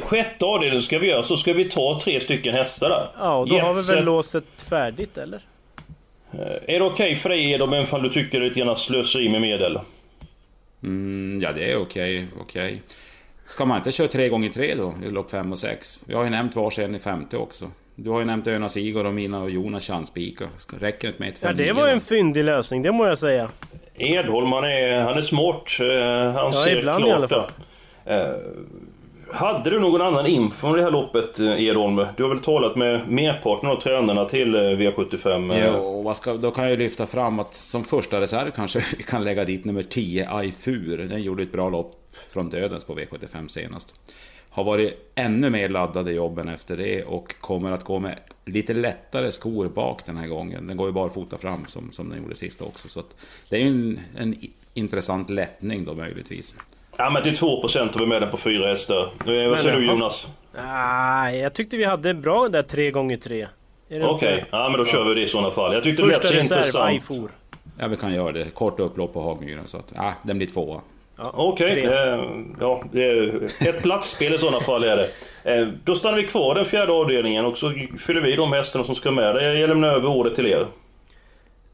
sjätte 0.01 0.45
avdelningen 0.45 0.83
ska 0.83 0.99
vi 0.99 1.09
göra, 1.09 1.23
så 1.23 1.37
ska 1.37 1.53
vi 1.53 1.65
ta 1.65 2.01
tre 2.05 2.21
stycken 2.21 2.55
hästar 2.55 2.89
där. 2.89 3.09
Ja, 3.19 3.35
och 3.37 3.49
då 3.49 3.59
har 3.59 3.73
vi 3.73 3.79
Jetset. 3.79 3.97
väl 3.97 4.05
låset 4.05 4.45
färdigt 4.69 5.19
eller? 5.19 5.41
Eh, 6.33 6.75
Är 6.75 6.79
det 6.79 6.85
okej 6.85 7.17
för 7.17 7.29
dig 7.29 7.53
Edholm, 7.53 7.73
även 7.73 7.87
om 7.95 8.03
du 8.03 8.09
tycker 8.09 8.41
det 8.41 8.47
är 8.47 8.51
grann 8.51 8.77
slöseri 8.77 9.29
med 9.29 9.41
medel? 9.41 9.79
Mm, 10.83 11.41
ja, 11.43 11.53
det 11.53 11.73
är 11.73 11.77
okej. 11.77 12.27
okej. 12.41 12.83
Ska 13.47 13.65
man 13.65 13.77
inte 13.79 13.93
köra 13.93 14.09
tre 14.09 14.29
gånger 14.29 14.49
tre 14.51 14.75
då, 14.75 14.95
i 15.07 15.11
lopp 15.11 15.31
fem 15.31 15.53
och 15.53 15.59
sex? 15.59 16.01
Jag 16.07 16.17
har 16.17 16.25
ju 16.25 16.31
nämnt 16.31 16.57
varsin 16.57 16.95
i 16.95 16.99
femte 16.99 17.37
också. 17.37 17.71
Du 17.95 18.11
har 18.11 18.19
ju 18.21 18.25
nämnt 18.27 18.47
Önas 18.47 18.77
Igor 18.77 19.07
och 19.07 19.15
mina 19.15 19.43
och 19.43 19.51
Jonas 19.51 19.87
chanspika. 19.87 20.45
Ska- 20.59 20.77
Räcker 20.81 21.09
det 21.09 21.13
inte 21.13 21.23
med 21.23 21.29
ett 21.29 21.39
Ja, 21.43 21.49
fem 21.49 21.57
det 21.57 21.65
nio 21.65 21.73
var 21.73 21.83
då? 21.83 21.89
en 21.93 22.01
fyndig 22.01 22.45
lösning, 22.45 22.83
det 22.83 22.93
må 22.93 23.07
jag 23.07 23.19
säga. 23.19 23.49
Edholm, 23.95 24.53
han 24.53 24.65
är, 24.65 25.01
han 25.01 25.17
är 25.17 25.21
smart. 25.21 25.71
Eh, 25.81 26.33
Han 26.43 26.53
ser 26.53 26.79
ibland 26.79 26.99
klart 27.05 27.09
i 27.09 27.13
alla 27.13 27.29
fall. 27.29 27.51
Hade 29.33 29.71
du 29.71 29.81
någon 29.81 30.01
annan 30.01 30.27
info 30.27 30.67
om 30.67 30.77
det 30.77 30.83
här 30.83 30.91
loppet 30.91 31.41
eh, 31.41 31.65
Edholm? 31.65 32.07
Du 32.17 32.23
har 32.23 32.31
väl 32.31 32.41
talat 32.41 32.77
med 32.77 33.09
merparten 33.09 33.71
av 33.71 33.77
tränarna 33.77 34.25
till 34.25 34.55
eh, 34.55 34.59
V75? 34.59 35.55
Eh? 35.55 35.67
Jo, 35.67 36.03
vad 36.03 36.17
ska, 36.17 36.35
då 36.35 36.51
kan 36.51 36.65
jag 36.65 36.71
ju 36.71 36.77
lyfta 36.77 37.07
fram 37.07 37.39
att 37.39 37.55
som 37.55 37.85
första 37.85 38.21
reserv 38.21 38.51
kanske 38.51 38.79
vi 38.97 39.03
kan 39.03 39.25
lägga 39.25 39.45
dit 39.45 39.65
nummer 39.65 39.83
10, 39.83 40.31
Aifur. 40.31 40.99
Den 40.99 41.23
gjorde 41.23 41.43
ett 41.43 41.53
bra 41.53 41.69
lopp 41.71 42.17
från 42.33 42.49
dödens 42.51 42.85
på 42.85 42.95
V75 42.95 43.49
senast. 43.49 43.95
Har 44.51 44.65
varit 44.65 45.13
ännu 45.15 45.51
mer 45.51 45.69
laddad 45.69 46.09
i 46.09 46.13
jobben 46.13 46.49
efter 46.49 46.77
det 46.77 47.05
och 47.05 47.35
kommer 47.41 47.73
att 47.73 47.85
gå 47.85 47.99
med 47.99 48.19
lite 48.45 48.75
lättare 48.75 49.33
skor 49.33 49.69
bak 49.69 50.07
den 50.07 50.17
här 50.17 50.27
gången. 50.27 50.67
Den 50.67 50.77
går 50.77 50.87
ju 50.87 50.93
barfota 50.93 51.39
fram 51.39 51.67
som, 51.67 51.93
som 51.93 52.09
den 52.09 52.23
gjorde 52.23 52.35
sist 52.35 52.63
också. 52.63 52.89
Så 52.89 53.01
att 53.01 53.15
det 53.49 53.57
är 53.57 53.61
ju 53.61 53.67
en, 53.67 54.01
en 54.17 54.37
intressant 54.75 55.31
lättning 55.31 55.85
då 55.85 55.95
möjligtvis. 55.95 56.55
Ja 57.03 57.11
men 57.11 57.23
till 57.23 57.35
2% 57.35 57.93
har 57.93 58.01
vi 58.01 58.07
med 58.07 58.23
den 58.23 58.31
på 58.31 58.37
fyra 58.37 58.69
hästar. 58.69 59.11
Vad 59.49 59.59
säger 59.59 59.77
du. 59.77 59.87
Jonas? 59.87 60.29
Ah, 60.59 61.31
jag 61.31 61.55
tyckte 61.55 61.77
vi 61.77 61.85
hade 61.85 62.15
bra 62.15 62.49
där 62.49 62.63
tre 62.63 62.91
gånger 62.91 63.17
tre. 63.17 63.47
Är 63.89 63.99
det 64.01 64.07
Okej, 64.07 64.35
inte- 64.39 64.47
ja 64.51 64.69
men 64.69 64.79
då 64.79 64.85
kör 64.85 65.05
vi 65.05 65.15
det 65.15 65.21
i 65.23 65.27
sådana 65.27 65.51
fall. 65.51 65.75
Jag 65.75 65.83
tyckte 65.83 66.03
det 66.03 66.09
Första 66.13 66.29
lät 66.31 66.47
så 66.47 66.55
intressant. 66.55 66.85
Aifor. 66.85 67.31
Ja, 67.79 67.89
vi 67.89 67.97
kan 67.97 68.15
göra 68.15 68.33
det. 68.33 68.55
Kort 68.55 68.81
upplopp 68.81 69.13
på 69.13 69.23
Hagmyren. 69.23 69.67
Så 69.67 69.77
att, 69.77 69.93
ja, 69.97 70.15
den 70.23 70.39
blir 70.39 70.47
tvåa. 70.49 70.81
Ja, 71.17 71.33
Okej, 71.35 71.67
tre. 71.83 71.85
eh, 71.85 72.25
ja, 72.61 72.83
det 72.93 73.05
är 73.05 73.45
ett 73.69 73.83
platsspel 73.83 74.35
i 74.35 74.39
sådana 74.39 74.61
fall 74.61 74.85
är 74.85 74.97
det. 74.97 75.09
Eh, 75.55 75.69
då 75.85 75.95
stannar 75.95 76.17
vi 76.17 76.27
kvar 76.27 76.55
den 76.55 76.65
fjärde 76.65 76.93
avdelningen 76.93 77.45
och 77.45 77.59
så 77.59 77.73
fyller 77.99 78.21
vi 78.21 78.37
de 78.37 78.53
hästarna 78.53 78.85
som 78.85 78.95
ska 78.95 79.11
med. 79.11 79.37
Jag 79.61 79.69
lämnar 79.69 79.89
över 79.89 80.09
ordet 80.09 80.35
till 80.35 80.47
er. 80.47 80.67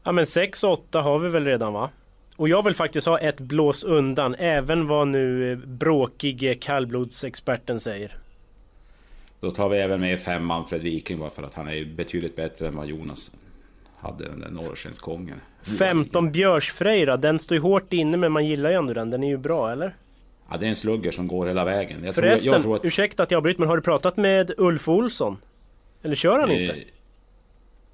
Ja 0.03 0.11
men 0.11 0.25
6 0.25 0.63
och 0.63 0.71
8 0.71 1.01
har 1.01 1.19
vi 1.19 1.29
väl 1.29 1.45
redan 1.45 1.73
va? 1.73 1.89
Och 2.37 2.49
jag 2.49 2.63
vill 2.63 2.75
faktiskt 2.75 3.07
ha 3.07 3.19
ett 3.19 3.39
blås 3.39 3.83
undan, 3.83 4.35
även 4.35 4.87
vad 4.87 5.07
nu 5.07 5.51
eh, 5.51 5.57
bråkige 5.57 6.55
kallblodsexperten 6.55 7.79
säger. 7.79 8.17
Då 9.39 9.51
tar 9.51 9.69
vi 9.69 9.77
även 9.77 10.01
med 10.01 10.19
fem 10.19 10.45
Manfred 10.45 10.81
Viking 10.81 11.19
bara 11.19 11.29
för 11.29 11.43
att 11.43 11.53
han 11.53 11.67
är 11.67 11.85
betydligt 11.85 12.35
bättre 12.35 12.67
än 12.67 12.75
vad 12.75 12.87
Jonas 12.87 13.31
hade, 13.97 14.23
den 14.23 14.39
där 14.39 14.49
norrskenskongen. 14.49 15.41
15 15.79 16.31
Björsfrejra, 16.31 17.17
den 17.17 17.39
står 17.39 17.55
ju 17.55 17.61
hårt 17.61 17.93
inne 17.93 18.17
men 18.17 18.31
man 18.31 18.45
gillar 18.45 18.69
ju 18.69 18.75
ändå 18.75 18.93
den, 18.93 19.09
den 19.09 19.23
är 19.23 19.27
ju 19.27 19.37
bra 19.37 19.71
eller? 19.71 19.95
Ja, 20.51 20.57
det 20.57 20.65
är 20.65 20.69
en 20.69 20.75
slugger 20.75 21.11
som 21.11 21.27
går 21.27 21.45
hela 21.45 21.65
vägen. 21.65 22.03
Jag 22.05 22.15
Förresten, 22.15 22.53
jag 22.53 22.61
tror 22.61 22.75
att, 22.75 22.85
ursäkta 22.85 23.23
att 23.23 23.31
jag 23.31 23.37
avbryter 23.37 23.59
men 23.59 23.69
har 23.69 23.75
du 23.75 23.81
pratat 23.81 24.17
med 24.17 24.51
Ulf 24.57 24.89
Olsson? 24.89 25.37
Eller 26.03 26.15
kör 26.15 26.39
han 26.39 26.51
inte? 26.51 26.75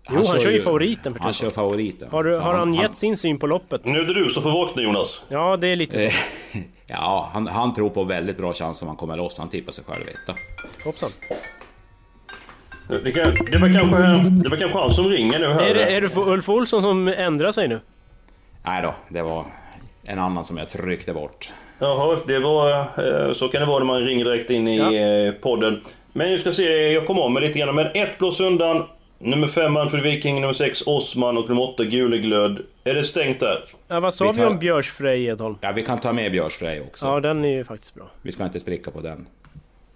Eh, 0.08 0.14
Jo, 0.16 0.24
han 0.28 0.40
kör 0.40 0.52
ju 0.52 0.62
favoriten 0.62 1.14
för 1.14 1.20
Han 1.20 1.34
kör 1.34 1.50
favoriten. 1.50 2.08
Har, 2.12 2.24
du, 2.24 2.36
har 2.38 2.54
han 2.54 2.74
gett 2.74 2.96
sin 2.96 3.18
syn 3.18 3.40
på 3.40 3.48
loppet? 3.48 3.86
Nu 3.86 4.00
är 4.00 4.04
det 4.04 4.14
du 4.14 4.30
som 4.30 4.44
får 4.44 4.52
vakna 4.52 4.82
Jonas. 4.82 5.24
Ja, 5.30 5.58
det 5.58 5.68
är 5.68 5.76
lite 5.76 6.10
så. 6.10 6.18
Ja, 6.88 7.30
han, 7.34 7.48
han 7.48 7.74
tror 7.74 7.90
på 7.90 8.04
väldigt 8.04 8.38
bra 8.38 8.54
chans 8.54 8.82
om 8.82 8.88
han 8.88 8.98
kommer 8.98 9.18
loss. 9.18 9.40
Han 9.40 9.50
tippar 9.50 9.72
sig 9.72 9.84
själv 9.88 10.04
etta. 10.08 10.40
Hoppsan. 10.86 11.10
Det, 13.04 13.12
kan, 13.12 13.24
det, 13.52 13.58
var 13.58 13.74
kanske, 13.74 13.98
det 14.44 14.50
var 14.50 14.58
kanske 14.58 14.78
han 14.80 14.92
som 14.92 15.10
ringer 15.10 15.40
nu. 15.40 15.46
Är 15.46 15.74
det, 15.76 15.84
är 15.96 16.02
det 16.02 16.18
Ulf 16.18 16.50
Olsson 16.50 16.82
som 16.82 17.08
ändrar 17.08 17.52
sig 17.52 17.68
nu? 17.68 17.80
Nej 18.66 18.82
då, 18.82 18.96
det 19.10 19.22
var 19.22 19.46
en 20.08 20.20
annan 20.20 20.46
som 20.46 20.58
jag 20.58 20.70
tryckte 20.70 21.14
bort. 21.14 21.54
Jaha, 21.80 22.18
det 22.28 22.40
var... 22.40 22.70
eh, 23.28 23.34
Så 23.34 23.48
kan 23.48 23.62
det 23.62 23.68
vara 23.68 23.80
när 23.80 23.86
man 23.86 24.02
ringer 24.02 24.26
direkt 24.26 24.50
in 24.50 24.68
i 24.68 24.78
Ja. 24.78 24.94
eh, 24.94 25.34
podden. 25.34 25.82
Men 26.14 26.32
jag 26.32 26.40
ska 26.40 26.52
se, 26.52 26.92
jag 26.92 27.08
kommer 27.08 27.22
om 27.22 27.34
med 27.34 27.44
lite 27.44 27.60
grann. 27.60 27.76
Men 27.76 27.88
ett 27.94 28.18
blås 28.20 28.40
undan. 28.40 28.86
Nummer 29.26 29.48
5 29.48 29.74
Manfred 29.74 30.04
Viking, 30.04 30.42
nummer 30.42 30.54
6 30.54 30.82
Osman 30.86 31.38
och 31.38 31.50
nummer 31.50 31.62
8 31.62 31.84
Guleglöd. 31.84 32.60
Är 32.84 32.94
det 32.94 33.04
stängt 33.04 33.40
där? 33.40 33.64
Ja, 33.88 34.00
vad 34.00 34.14
sa 34.14 34.26
Vi 34.26 34.32
vi, 34.32 34.38
tar- 34.38 34.48
om 34.48 34.60
Björsfrej 34.60 35.26
Edholm? 35.26 35.56
Ja, 35.62 35.72
vi 35.72 35.82
kan 35.82 36.00
ta 36.00 36.14
med 36.14 36.32
Björsfrej 36.32 36.82
också. 36.82 37.06
Ja, 37.06 37.20
den 37.20 37.46
är 37.46 37.50
ju 37.50 37.64
faktiskt 37.64 37.96
bra. 37.96 38.06
Vi 38.22 38.32
ska 38.32 38.44
inte 38.46 38.60
spricka 38.60 38.92
på 38.92 39.02
den. 39.02 39.28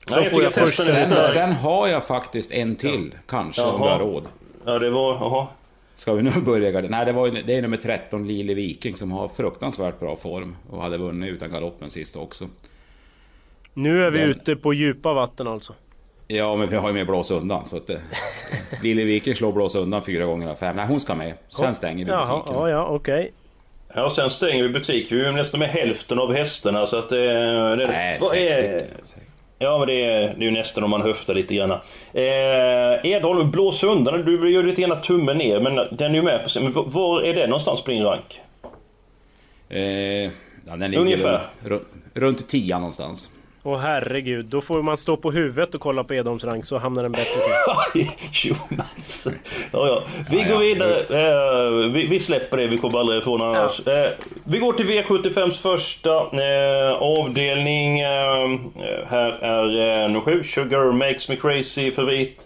Nej, 0.10 0.30
får 0.30 0.44
jag 0.44 0.54
först 0.54 0.84
Sen, 0.84 1.08
sen 1.24 1.52
har 1.52 1.88
jag 1.88 2.08
faktiskt 2.08 2.52
en 2.52 2.76
till, 2.76 3.16
kanske, 3.28 3.62
om 3.62 3.82
du 3.82 3.88
Jaha. 3.88 3.94
har 3.94 4.00
råd. 4.00 4.28
Ja, 4.66 4.80
det 4.80 4.90
var... 4.90 5.14
Jaha. 5.14 5.48
Ska 5.96 6.14
vi 6.14 6.24
nu 6.24 6.32
börja 6.46 6.72
garden? 6.72 6.92
Nej, 6.92 7.06
det, 7.06 7.12
var, 7.12 7.28
ju- 7.28 7.42
det 7.44 7.56
är 7.56 7.62
nummer 7.62 7.78
13, 7.78 8.28
Lili 8.28 8.54
Viking, 8.54 8.96
som 8.96 9.12
har 9.12 9.28
fruktansvärt 9.28 10.00
bra 10.00 10.16
form. 10.16 10.56
Och 10.70 10.82
hade 10.82 10.98
vunnit 10.98 11.30
utan 11.32 11.52
galoppen 11.52 11.90
sist 11.90 12.16
också. 12.16 12.46
Nu 13.74 14.04
är 14.04 14.12
vi 14.12 14.20
Den- 14.20 14.30
ute 14.30 14.56
på 14.56 14.74
djupa 14.74 15.14
vatten 15.14 15.48
alltså. 15.48 15.74
Ja, 16.28 16.56
men 16.56 16.70
vi 16.70 16.76
har 16.76 16.88
ju 16.88 16.94
med 16.94 17.08
blås 17.08 17.32
undan. 17.32 17.66
Så 17.66 17.78
att 17.78 17.88
det, 17.88 18.02
Lili 18.84 19.04
Viking 19.04 19.36
slår 19.36 19.52
blås 19.52 19.76
undan 19.76 20.02
fyra 20.02 20.26
gånger 20.26 20.48
av 20.48 20.56
fem. 20.56 20.76
Nej, 20.76 20.86
hon 20.88 21.00
ska 21.00 21.16
med. 21.16 21.34
Sen 21.50 21.76
stänger 21.76 22.06
vi 22.06 22.12
Jaha, 22.12 22.36
butiken. 22.38 22.56
ja, 22.62 22.70
ja, 22.70 22.88
okej. 22.88 23.32
Ja, 23.96 24.06
och 24.06 24.12
sen 24.12 24.30
stänger 24.30 24.64
vi 24.64 24.70
butik. 24.70 25.12
Vi 25.12 25.26
är 25.26 25.32
nästan 25.32 25.60
med 25.60 25.70
hälften 25.70 26.20
av 26.20 26.34
hästarna 26.34 26.86
så 26.86 26.98
att... 27.00 27.12
eh, 27.12 27.18
Det, 27.18 27.76
det, 27.76 27.88
Nej, 27.88 28.18
vad 28.22 28.30
sex 28.30 28.54
är. 28.54 28.86
Ja, 29.60 29.78
men 29.78 29.88
det 29.88 29.94
är, 30.04 30.22
det 30.22 30.42
är 30.42 30.46
ju 30.46 30.52
nästan 30.52 30.84
om 30.84 30.90
man 30.90 31.02
höftar 31.02 31.34
lite 31.34 31.56
grann. 31.56 31.72
Eh, 31.72 33.12
Edholm, 33.12 33.52
blås 33.52 33.84
undan. 33.84 34.26
Du 34.26 34.52
gör 34.52 34.64
lite 34.64 34.82
grann 34.82 35.02
tummen 35.02 35.38
ner, 35.38 35.60
men 35.60 35.76
den 35.76 36.12
är 36.12 36.16
ju 36.16 36.22
med 36.22 36.44
på... 36.44 36.62
Men 36.62 36.74
var- 36.92 37.22
är 37.22 37.34
det 37.34 37.48
någonstans 37.48 37.82
på 37.84 37.92
din 37.92 38.04
rank? 38.04 38.42
Eh, 39.70 39.80
ja, 39.80 40.30
den 40.66 40.80
ligger 40.92 41.00
Ungefär. 41.02 41.42
Runt, 41.66 41.84
runt 42.14 42.48
10 42.50 42.78
någonstans. 42.80 43.32
Åh 43.68 43.78
herregud, 43.78 44.46
då 44.46 44.62
får 44.62 44.82
man 44.82 44.98
stå 44.98 45.18
på 45.18 45.32
huvudet 45.32 45.76
och 45.76 45.82
kolla 45.82 46.04
på 46.04 46.14
Edholms 46.14 46.44
rank 46.44 46.66
så 46.66 46.78
hamnar 46.78 47.04
den 47.04 47.12
bättre 47.12 47.40
till. 47.94 48.08
Jonas. 48.52 49.28
Ja, 49.72 49.88
ja. 49.88 50.04
Vi 50.30 50.42
Ja, 50.42 50.48
går 50.50 50.60
vidare. 50.60 51.00
Eh, 51.00 51.92
vi, 51.92 52.06
vi 52.06 52.20
släpper 52.20 52.58
det, 52.58 52.68
vi 52.68 52.78
kommer 52.78 53.00
aldrig 53.00 53.22
ifrån 53.22 53.42
annars. 53.42 53.88
Eh, 53.88 54.12
vi 54.44 54.58
går 54.60 54.74
till 54.74 54.86
V75s 54.86 55.62
första 55.62 56.12
eh, 56.18 56.94
avdelning. 56.94 58.04
Här 59.08 59.32
är 59.42 60.04
eh, 60.04 60.10
nummer 60.10 60.22
7, 60.22 60.44
Sugar 60.44 60.92
Makes 60.92 61.30
Me 61.30 61.36
Crazy 61.36 61.92
favorit. 61.92 62.42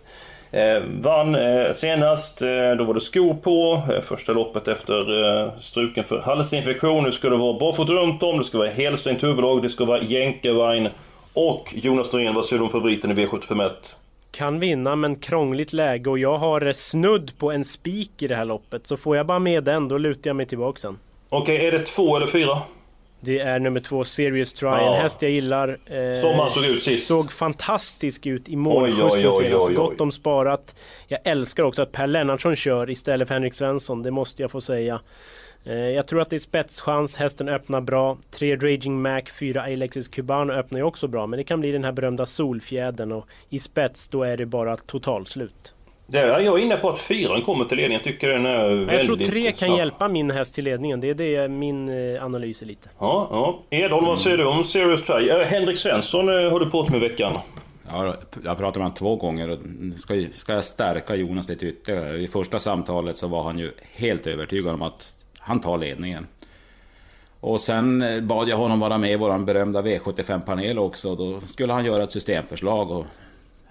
Vann 1.01 1.37
senast, 1.73 2.39
då 2.77 2.83
var 2.83 2.93
det 2.93 3.01
skor 3.01 3.33
på. 3.33 3.81
Första 4.03 4.33
loppet 4.33 4.67
efter 4.67 5.59
struken 5.59 6.03
för 6.03 6.21
halsinfektion. 6.21 7.03
Nu 7.03 7.11
ska 7.11 7.29
det 7.29 7.37
vara 7.37 7.59
barfota 7.59 7.93
runt 7.93 8.23
om, 8.23 8.37
det 8.37 8.43
ska 8.43 8.57
vara 8.57 8.69
helstängt 8.69 9.23
huvudlag, 9.23 9.61
det 9.61 9.69
ska 9.69 9.85
vara 9.85 10.03
jänkarvagn. 10.03 10.89
Och 11.33 11.73
Jonas 11.75 12.13
Norén, 12.13 12.33
vad 12.35 12.45
säger 12.45 12.59
du 12.59 12.63
om 12.65 12.71
favoriten 12.71 13.11
i 13.11 13.13
V751? 13.25 13.71
Kan 14.31 14.59
vinna 14.59 14.95
men 14.95 15.15
krångligt 15.15 15.73
läge 15.73 16.09
och 16.09 16.19
jag 16.19 16.37
har 16.37 16.65
eh, 16.65 16.73
snudd 16.73 17.31
på 17.37 17.51
en 17.51 17.65
spik 17.65 18.11
i 18.21 18.27
det 18.27 18.35
här 18.35 18.45
loppet. 18.45 18.87
Så 18.87 18.97
får 18.97 19.17
jag 19.17 19.25
bara 19.25 19.39
med 19.39 19.63
den, 19.63 19.87
då 19.87 19.97
lutar 19.97 20.29
jag 20.29 20.35
mig 20.35 20.45
tillbaka 20.45 20.79
sen. 20.79 20.97
Okej, 21.29 21.65
är 21.67 21.71
det 21.71 21.85
två 21.85 22.15
eller 22.17 22.27
fyra? 22.27 22.61
Det 23.23 23.39
är 23.39 23.59
nummer 23.59 23.79
två, 23.79 24.03
Serious 24.03 24.53
Try, 24.53 24.67
Ja. 24.69 24.95
en 24.95 25.01
häst 25.01 25.21
jag 25.21 25.31
gillar. 25.31 25.69
Eh, 25.69 26.21
Som 26.21 26.39
han 26.39 26.49
såg 26.51 26.65
ut 26.65 26.83
sist. 26.83 27.07
Såg 27.07 27.31
fantastisk 27.31 28.25
ut 28.25 28.49
i 28.49 28.55
målskjutsen 28.55 29.33
senast. 29.33 29.73
Gott 29.73 30.01
om 30.01 30.11
sparat. 30.11 30.75
Jag 31.07 31.19
älskar 31.23 31.63
också 31.63 31.81
att 31.81 31.91
Per 31.91 32.07
Lennartsson 32.07 32.55
kör 32.55 32.89
istället 32.89 33.27
för 33.27 33.35
Henrik 33.35 33.53
Svensson, 33.53 34.03
det 34.03 34.11
måste 34.11 34.41
jag 34.41 34.51
få 34.51 34.61
säga. 34.61 35.01
Eh, 35.65 35.73
Jag 35.73 36.07
tror 36.07 36.21
att 36.21 36.29
det 36.29 36.35
är 36.35 36.39
spetschans, 36.39 37.15
hästen 37.15 37.49
öppnar 37.49 37.81
bra. 37.81 38.17
Tre 38.31 38.55
Raging 38.55 39.01
Mac, 39.01 39.21
fyra 39.39 39.61
Alexis 39.61 40.07
Cubano 40.07 40.53
öppnar 40.53 40.79
ju 40.79 40.85
också 40.85 41.07
bra. 41.07 41.27
Men 41.27 41.37
det 41.37 41.43
kan 41.43 41.59
bli 41.59 41.71
den 41.71 41.83
här 41.83 41.91
berömda 41.91 42.25
solfjädern 42.25 43.11
och 43.11 43.25
i 43.49 43.59
spets 43.59 44.07
då 44.07 44.23
är 44.23 44.37
det 44.37 44.45
bara 44.45 44.77
totalslut. 44.77 45.73
Det 46.07 46.19
är, 46.19 46.39
jag 46.39 46.59
är 46.59 46.63
inne 46.63 46.77
på 46.77 46.89
att 46.89 46.99
fyran 46.99 47.41
kommer 47.41 47.65
till 47.65 47.77
ledning. 47.77 47.93
Jag 47.93 48.03
tycker 48.03 48.27
den 48.29 48.45
är 48.45 48.69
väldigt 48.69 48.97
Jag 48.97 49.05
tror 49.05 49.17
tre 49.17 49.53
snabb. 49.53 49.69
kan 49.69 49.77
hjälpa 49.77 50.07
min 50.07 50.31
häst 50.31 50.55
till 50.55 50.63
ledningen. 50.63 50.99
Det 51.01 51.09
är 51.09 51.13
det 51.13 51.47
min 51.47 51.89
eh, 52.15 52.25
analys 52.25 52.61
är 52.61 52.65
lite. 52.65 52.89
Ja, 52.99 53.27
ja. 53.31 53.77
Edholm, 53.77 54.05
vad 54.05 54.19
säger 54.19 54.37
du 54.37 54.45
om 54.45 54.63
Serious 54.63 55.05
Try? 55.05 55.29
Eh, 55.29 55.37
Henrik 55.45 55.77
Svensson 55.79 56.27
har 56.27 56.59
du 56.59 56.69
pratat 56.69 56.91
med 56.91 57.03
i 57.03 57.07
veckan. 57.09 57.37
Ja, 57.87 58.15
jag 58.43 58.57
pratade 58.57 58.63
med 58.63 58.73
honom 58.73 58.93
två 58.93 59.15
gånger 59.15 59.49
och 59.49 59.59
ska, 59.99 60.13
ska 60.31 60.53
jag 60.53 60.63
stärka 60.63 61.15
Jonas 61.15 61.49
lite 61.49 61.65
ytterligare. 61.65 62.17
I 62.17 62.27
första 62.27 62.59
samtalet 62.59 63.17
så 63.17 63.27
var 63.27 63.43
han 63.43 63.59
ju 63.59 63.71
helt 63.93 64.27
övertygad 64.27 64.73
om 64.73 64.81
att 64.81 65.15
han 65.41 65.59
tar 65.61 65.77
ledningen. 65.77 66.27
Och 67.39 67.61
sen 67.61 68.01
eh, 68.01 68.21
bad 68.21 68.47
jag 68.49 68.57
honom 68.57 68.79
vara 68.79 68.97
med 68.97 69.11
i 69.11 69.15
vår 69.15 69.37
berömda 69.37 69.81
V75-panel 69.81 70.77
också. 70.79 71.15
Då 71.15 71.39
skulle 71.39 71.73
han 71.73 71.85
göra 71.85 72.03
ett 72.03 72.11
systemförslag 72.11 72.91
och 72.91 73.05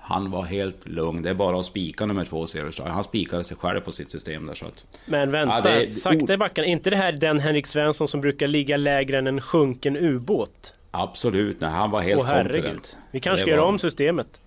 han 0.01 0.31
var 0.31 0.43
helt 0.43 0.89
lugn. 0.89 1.23
Det 1.23 1.31
är 1.31 1.35
bara 1.35 1.61
att 1.61 1.67
spika 1.67 2.07
nummer 2.07 2.25
två, 2.25 2.47
Severström. 2.47 2.91
Han 2.91 3.05
spikade 3.05 3.45
sig 3.45 3.57
själv 3.57 3.81
på 3.81 3.93
sitt 3.93 4.11
system 4.11 4.47
där 4.47 4.55
så 4.55 4.67
att... 4.67 4.85
Men 5.07 5.31
vänta, 5.31 5.55
Ja, 5.71 5.81
det- 5.81 5.93
sakta 5.93 6.35
i 6.35 6.37
backen. 6.37 6.65
Är 6.65 6.69
inte 6.69 6.91
det 6.91 6.97
här 6.97 7.13
den 7.13 7.39
Henrik 7.41 7.67
Svensson 7.67 8.09
som 8.09 8.21
brukar 8.21 8.47
ligga 8.49 8.77
lägre 8.77 9.19
än 9.19 9.27
en 9.27 9.41
sjunken 9.41 9.97
ubåt? 9.97 10.75
Absolut, 10.91 11.61
nej, 11.61 11.71
han 11.71 11.91
var 11.91 12.01
helt 12.01 12.21
Åh 12.21 12.43
confident. 12.43 12.97
Vi 13.11 13.21
kanske 13.21 13.43
ska 13.43 13.51
göra 13.51 13.61
var- 13.61 13.69
om 13.69 13.79
systemet. 13.79 14.41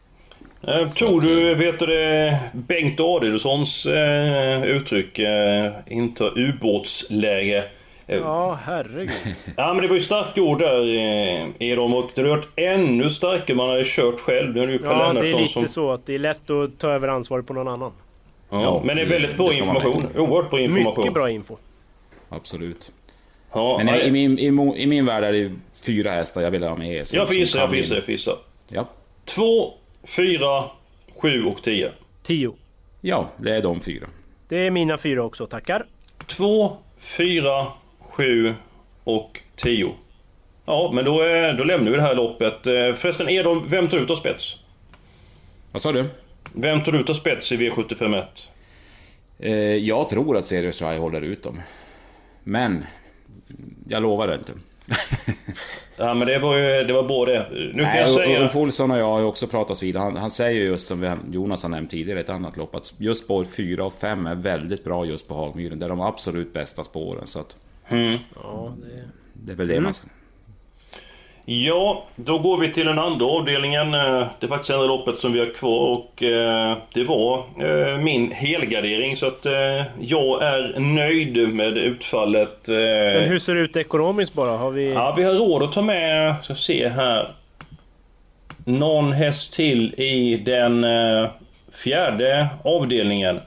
Eh, 0.68 0.90
Tror 0.90 1.22
du, 1.22 1.56
vet 1.56 1.80
du 1.80 1.86
det, 1.86 2.40
Bengt 2.54 3.00
Adielssons 3.00 3.86
eh, 3.86 4.64
uttryck, 4.64 5.20
eh, 5.20 5.72
inta 5.88 6.30
ubåtsläge. 6.36 7.64
Eh, 8.08 8.18
Ja, 8.18 8.60
herregud. 8.66 9.10
Ja 9.58 9.74
men 9.74 9.82
det 9.82 9.88
var 9.88 9.96
ju 9.96 10.02
starka 10.02 10.42
ord 10.42 10.60
där 10.60 10.82
eh, 10.82 11.48
Edholm 11.60 11.94
och 11.94 12.10
det 12.16 12.22
hade 12.22 12.30
varit 12.36 12.48
ännu 12.56 13.10
starkare 13.10 13.52
om 13.52 13.58
man 13.58 13.70
hade 13.70 13.84
kört 13.86 14.20
själv. 14.20 14.56
Nu 14.56 14.64
är 14.64 14.68
det 14.68 14.74
ju 14.74 14.80
Per 14.80 14.92
Ja, 14.92 15.14
det 15.14 15.20
är 15.30 15.38
lite 15.38 15.54
som... 15.54 15.68
så 15.68 15.92
att 15.92 16.06
det 16.06 16.16
är 16.16 16.20
lätt 16.20 16.50
att 16.50 16.80
ta 16.80 16.90
över 16.92 17.08
ansvaret 17.08 17.48
på 17.48 17.54
någon 17.54 17.68
annan. 17.68 17.92
Ja, 18.50 18.62
Ja, 18.64 18.82
men 18.86 18.96
det 18.96 19.02
är 19.02 19.06
väldigt 19.06 19.38
bra 19.38 19.54
information. 19.54 20.08
Oerhört 20.18 20.50
bra 20.50 20.60
information. 20.60 20.94
Mycket 20.98 21.14
bra 21.14 21.30
info. 21.30 21.56
Absolut. 22.30 22.92
Ja, 23.54 23.78
Men 23.78 23.86
nej, 23.86 24.08
i, 24.08 24.12
min, 24.12 24.40
i, 24.40 24.74
i 24.84 24.88
min 24.88 25.06
värld 25.06 25.24
är 25.24 25.34
det 25.34 25.52
fyra 25.86 26.12
hästar 26.12 26.42
jag 26.42 26.52
vill 26.52 26.64
ha 26.64 26.76
med. 26.76 27.08
jag 27.14 27.28
får 27.28 27.36
gissa, 27.36 27.58
jag 27.58 27.70
får 27.70 27.78
gissa, 27.78 27.96
jag 27.96 28.04
får 28.04 28.12
gissa. 28.12 28.32
Ja. 28.68 28.86
Två, 29.26 29.74
fyra, 30.04 30.70
sju 31.16 31.46
och 31.46 31.64
tio. 31.64 31.92
10. 32.24 32.54
ja, 33.02 33.30
det 33.38 33.56
är 33.56 33.62
de 33.62 33.82
fyra. 33.82 34.08
Det 34.48 34.58
är 34.68 34.72
mina 34.72 34.98
fyra 34.98 35.24
också, 35.24 35.48
tackar. 35.48 35.86
Två, 36.28 36.78
fyra, 36.98 37.68
sju 38.00 38.54
och 39.04 39.40
tio. 39.56 39.92
Ja, 40.66 40.92
men 40.94 41.06
då, 41.06 41.24
eh, 41.24 41.56
då 41.56 41.64
lämnar 41.64 41.92
vi 41.92 41.98
det 41.98 42.04
här 42.04 42.16
loppet. 42.16 42.68
Eh, 42.68 42.94
Förresten, 42.94 43.30
Edholm, 43.30 43.64
vem 43.68 43.90
tar 43.90 43.98
ut 43.98 44.10
av 44.10 44.16
spets? 44.16 44.60
Vad 45.72 45.82
sa 45.82 45.92
du? 45.92 46.06
Vem 46.54 46.84
tar 46.84 46.94
ut 46.94 47.10
av 47.10 47.14
spets 47.14 47.52
i 47.52 47.58
V751? 47.58 48.24
Eh, 49.40 49.54
jag 49.76 50.10
tror 50.10 50.38
att 50.38 50.46
Serious 50.46 50.78
Try 50.78 50.98
håller 50.98 51.22
ut 51.22 51.44
dem. 51.44 51.62
Men, 52.44 52.86
jag 53.90 54.04
lovar 54.04 54.28
det 54.28 54.36
inte. 54.36 54.52
Ja, 55.98 56.14
men 56.14 56.28
det 56.28 56.40
var 56.40 56.58
ju 56.58 56.84
det 56.84 56.94
var 56.94 57.04
bra 57.04 57.26
det. 57.26 57.48
Nu 57.52 57.72
kan 57.72 57.78
Nej, 57.84 57.96
jag 57.98 58.04
och- 58.04 58.10
säga... 58.10 58.42
Ulf 58.44 58.56
Olsson 58.56 58.92
och 58.92 58.98
jag 58.98 59.06
har 59.06 59.20
ju 59.20 59.26
också 59.26 59.48
pratat 59.48 59.84
vid. 59.84 59.96
Han, 59.96 60.18
han 60.18 60.32
säger 60.32 60.62
ju 60.62 60.66
just 60.68 60.88
som 60.88 61.18
Jonas 61.32 61.64
har 61.64 61.70
nämnt 61.70 61.92
tidigare 61.92 62.20
i 62.20 62.24
ett 62.24 62.30
annat 62.30 62.58
lopp 62.58 62.76
att 62.76 62.94
just 62.98 63.24
spår 63.24 63.44
4 63.46 63.86
och 63.86 63.94
5 63.94 64.28
är 64.28 64.36
väldigt 64.36 64.84
bra 64.84 65.06
just 65.06 65.28
på 65.28 65.34
Hagmyren. 65.36 65.80
Det 65.80 65.86
är 65.86 65.90
de 65.90 66.02
absolut 66.02 66.54
bästa 66.54 66.84
spåren. 66.84 67.28
Så 67.28 67.40
att 67.40 67.58
Mm. 67.90 68.18
Ja, 68.36 68.74
det... 68.82 69.04
det 69.34 69.52
är 69.52 69.56
väl 69.56 69.68
det 69.68 69.82
man... 69.82 69.94
Ja, 71.46 72.04
då 72.16 72.38
går 72.40 72.58
vi 72.58 72.74
till 72.74 72.86
den 72.86 73.00
andra 73.00 73.26
avdelningen. 73.26 73.94
Eh, 73.94 74.28
Det 74.40 74.46
är 74.46 74.48
faktiskt 74.48 74.70
enda 74.70 74.86
loppet 74.86 75.20
som 75.20 75.34
vi 75.34 75.40
har 75.40 75.54
kvar 75.54 75.80
och 75.90 76.24
eh, 76.24 76.78
det 76.94 77.04
var 77.04 77.44
eh, 77.62 77.98
min 77.98 78.32
helgardering 78.32 79.16
så 79.16 79.28
att 79.28 79.46
jag 80.00 80.44
är 80.44 80.80
nöjd 80.80 81.54
med 81.54 81.78
utfallet. 81.78 82.60
Men 82.68 83.24
hur 83.30 83.40
ser 83.40 83.56
det 83.56 83.62
ut 83.62 83.76
ekonomiskt 83.76 84.34
bara? 84.34 84.58
Har 84.58 84.72
vi... 84.72 84.94
Ja, 84.94 85.14
vi 85.18 85.24
har 85.24 85.34
råd 85.34 85.64
att 85.64 85.74
ta 85.74 85.82
med, 85.82 86.36
ska 86.44 86.56
se 86.56 86.88
här, 86.90 87.32
någon 88.66 89.12
häst 89.12 89.54
till 89.54 89.94
i 89.94 90.38
den 90.46 90.86
fjärde 91.84 92.48
avdelningen. 92.64 93.40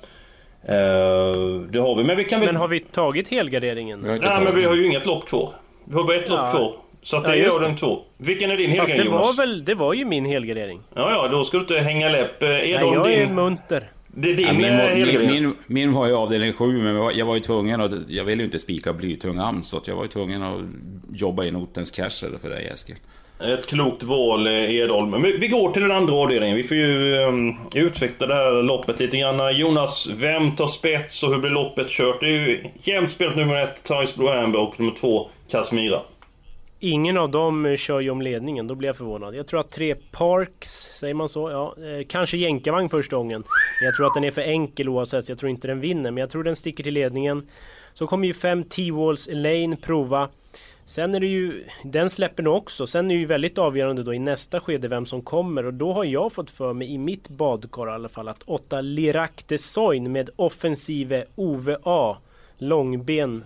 Det 1.71 1.79
har 1.79 1.95
vi, 1.97 2.05
men 2.05 2.17
vi 2.17 2.25
kan 2.25 2.41
väl... 2.41 2.49
Men 2.49 2.57
har 2.57 2.69
vi 2.69 2.81
tagit 2.81 3.29
helgarderingen? 3.29 4.03
Vi 4.03 4.19
Nej, 4.19 4.45
men 4.45 4.55
vi 4.57 4.65
har 4.65 4.75
ju 4.75 4.87
inget 4.87 5.07
lopp 5.07 5.29
kvar. 5.29 5.49
Vi 5.85 5.95
har 5.95 6.05
bara 6.05 6.17
ett 6.17 6.29
Ja. 6.29 6.35
lopp 6.43 6.51
kvar. 6.51 6.73
Så 7.07 7.17
att 7.17 7.25
det 7.25 7.37
Ja, 7.37 7.57
är 7.57 7.61
den 7.61 7.77
två. 7.77 7.99
Vilken 8.19 8.51
är 8.51 8.57
din 8.57 8.67
Fast 8.77 8.79
helgardering 8.91 9.11
det 9.13 9.17
var 9.19 9.25
Jonas? 9.25 9.39
väl, 9.39 9.65
det 9.65 9.75
var 9.75 9.95
ju 9.95 10.05
min 10.05 10.25
helgardering. 10.25 10.81
Ja, 10.95 11.11
ja, 11.11 11.29
då 11.29 11.45
ska 11.45 11.57
du 11.57 11.61
inte 11.63 11.79
hänga 11.79 12.09
läpp. 12.09 12.43
Eh, 12.43 12.49
Är 12.49 12.53
Nej, 12.53 12.71
jag 12.73 13.13
är 13.13 13.27
din... 13.27 13.35
munter. 13.35 13.91
Det 14.07 14.31
är 14.31 14.35
din 14.35 14.47
Ja, 14.47 14.53
min, 14.53 14.65
eh, 14.65 14.71
var- 14.79 14.95
min, 14.95 14.99
helgardering? 15.07 15.43
min, 15.43 15.55
min 15.67 15.93
var 15.93 16.07
ju 16.07 16.15
avdelning 16.15 16.53
7 16.53 16.65
men 16.83 16.87
jag 16.95 17.03
var- 17.03 17.13
jag 17.13 17.27
var 17.27 17.35
ju 17.35 17.41
tvungen 17.41 17.81
och 17.81 17.91
jag 18.09 18.25
ville 18.25 18.43
ju 18.43 18.45
inte 18.45 18.59
spika 18.59 18.93
blytung 18.93 19.39
am 19.39 19.63
så 19.63 19.77
att 19.77 19.89
jag 19.89 19.97
var 19.97 20.03
ju 20.03 20.09
tvungen 20.09 20.43
att 20.43 20.61
jobba 21.13 21.45
i 21.45 21.51
notens 21.51 21.91
cash 21.91 22.39
för 22.43 22.51
dig 22.51 22.67
Eskil. 22.67 22.97
Ett 23.41 23.67
klokt 23.67 24.03
val, 24.03 24.47
eh, 24.47 24.53
Edholm. 24.75 25.11
Men 25.11 25.23
vi 25.23 25.37
vi 25.39 25.49
går 25.49 25.73
till 25.73 25.83
den 25.83 25.91
andra 25.93 26.15
avdelningen. 26.15 26.57
Vi 26.57 26.63
får 26.63 26.77
ju 26.77 27.17
um, 27.19 27.57
utveckla 27.75 28.27
det 28.27 28.35
här 28.35 28.63
loppet 28.63 29.01
lite 29.01 29.17
grann. 29.17 29.57
Jonas, 29.57 30.09
vem 30.17 30.57
tar 30.57 30.67
spets 30.67 31.23
och 31.23 31.31
hur 31.33 31.39
blir 31.39 31.51
loppet 31.51 31.89
kört? 31.91 32.21
Det 32.21 32.27
är 32.27 32.31
ju 32.31 32.65
jämnt 32.83 33.11
spelat 33.11 33.37
nummer 33.37 33.57
ett, 33.57 33.85
Times 33.85 34.17
Blue 34.17 34.39
Amber 34.43 34.61
och 34.61 34.81
nummer 34.81 34.93
två, 35.01 35.29
Casmira. 35.51 36.01
Ingen 36.79 37.17
av 37.17 37.31
dem 37.31 37.67
eh, 37.67 37.77
kör 37.77 38.01
ju 38.01 38.11
om 38.11 38.23
ledningen, 38.23 38.67
då 38.67 38.75
blir 38.75 38.89
jag 38.89 38.97
förvånad. 38.97 39.35
Jag 39.35 39.47
tror 39.47 39.61
att 39.61 39.71
tre 39.71 39.95
Parks, 39.95 40.71
säger 40.71 41.15
man 41.15 41.29
så? 41.29 41.51
Ja, 41.51 41.77
eh, 41.87 42.07
kanske 42.07 42.37
jänkarvagn 42.37 42.89
första 42.89 43.17
gången. 43.17 43.45
Men 43.81 43.87
jag 43.87 43.97
tror 43.97 44.07
att 44.07 44.15
den 44.15 44.25
är 44.25 44.31
för 44.31 44.43
enkel 44.43 44.89
oavsett, 44.89 45.27
så 45.27 45.33
jag 45.33 45.39
tror 45.39 45.51
inte 45.51 45.69
den 45.69 45.81
vinner. 45.81 46.11
Men 46.11 46.21
jag 46.21 46.31
tror 46.31 46.45
den 46.45 46.57
sticker 46.57 46.85
till 46.85 46.95
ledningen. 46.95 47.49
Så 47.95 48.07
kommer 48.07 48.27
ju 48.27 48.35
fem 48.35 48.65
T-Walls 48.65 49.29
Elaine 49.29 49.77
prova. 49.77 50.29
Sen 50.87 51.15
är 51.15 51.21
det 51.21 51.27
ju, 51.27 51.65
den 51.85 52.11
släpper 52.11 52.43
nog 52.43 52.55
också. 52.55 52.87
Sen 52.87 53.11
är 53.11 53.15
det 53.15 53.21
ju 53.21 53.27
väldigt 53.27 53.59
avgörande 53.59 54.03
då 54.03 54.15
i 54.15 54.19
nästa 54.19 54.61
skede 54.61 54.89
vem 54.89 55.07
som 55.07 55.23
kommer. 55.23 55.67
Och 55.67 55.75
då 55.75 55.93
har 55.93 56.05
jag 56.05 56.33
fått 56.33 56.51
för 56.51 56.73
mig 56.73 56.93
i 56.93 56.99
mitt 56.99 57.29
badkar 57.29 57.89
i 57.89 57.91
alla 57.91 58.09
fall 58.09 58.29
att 58.29 58.43
åtta 58.43 58.81
Lirac 58.81 59.31
de 59.47 59.59
Soin 59.59 60.13
med 60.13 60.31
offensive 60.37 61.25
Ove 61.35 61.79
A. 61.83 62.17
Långben 62.59 63.45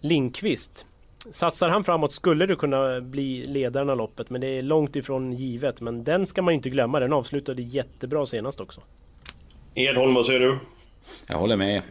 Lindqvist. 0.00 0.86
Satsar 1.30 1.68
han 1.68 1.84
framåt 1.84 2.12
skulle 2.12 2.46
det 2.46 2.56
kunna 2.56 3.00
bli 3.00 3.44
ledaren 3.44 3.90
av 3.90 3.96
loppet 3.96 4.30
men 4.30 4.40
det 4.40 4.46
är 4.46 4.62
långt 4.62 4.96
ifrån 4.96 5.32
givet. 5.32 5.80
Men 5.80 6.04
den 6.04 6.26
ska 6.26 6.42
man 6.42 6.54
inte 6.54 6.70
glömma, 6.70 7.00
den 7.00 7.12
avslutade 7.12 7.62
jättebra 7.62 8.26
senast 8.26 8.60
också. 8.60 8.80
Edholm, 9.74 10.14
vad 10.14 10.26
säger 10.26 10.40
du? 10.40 10.58
Jag 11.26 11.38
håller 11.38 11.56
med. 11.56 11.82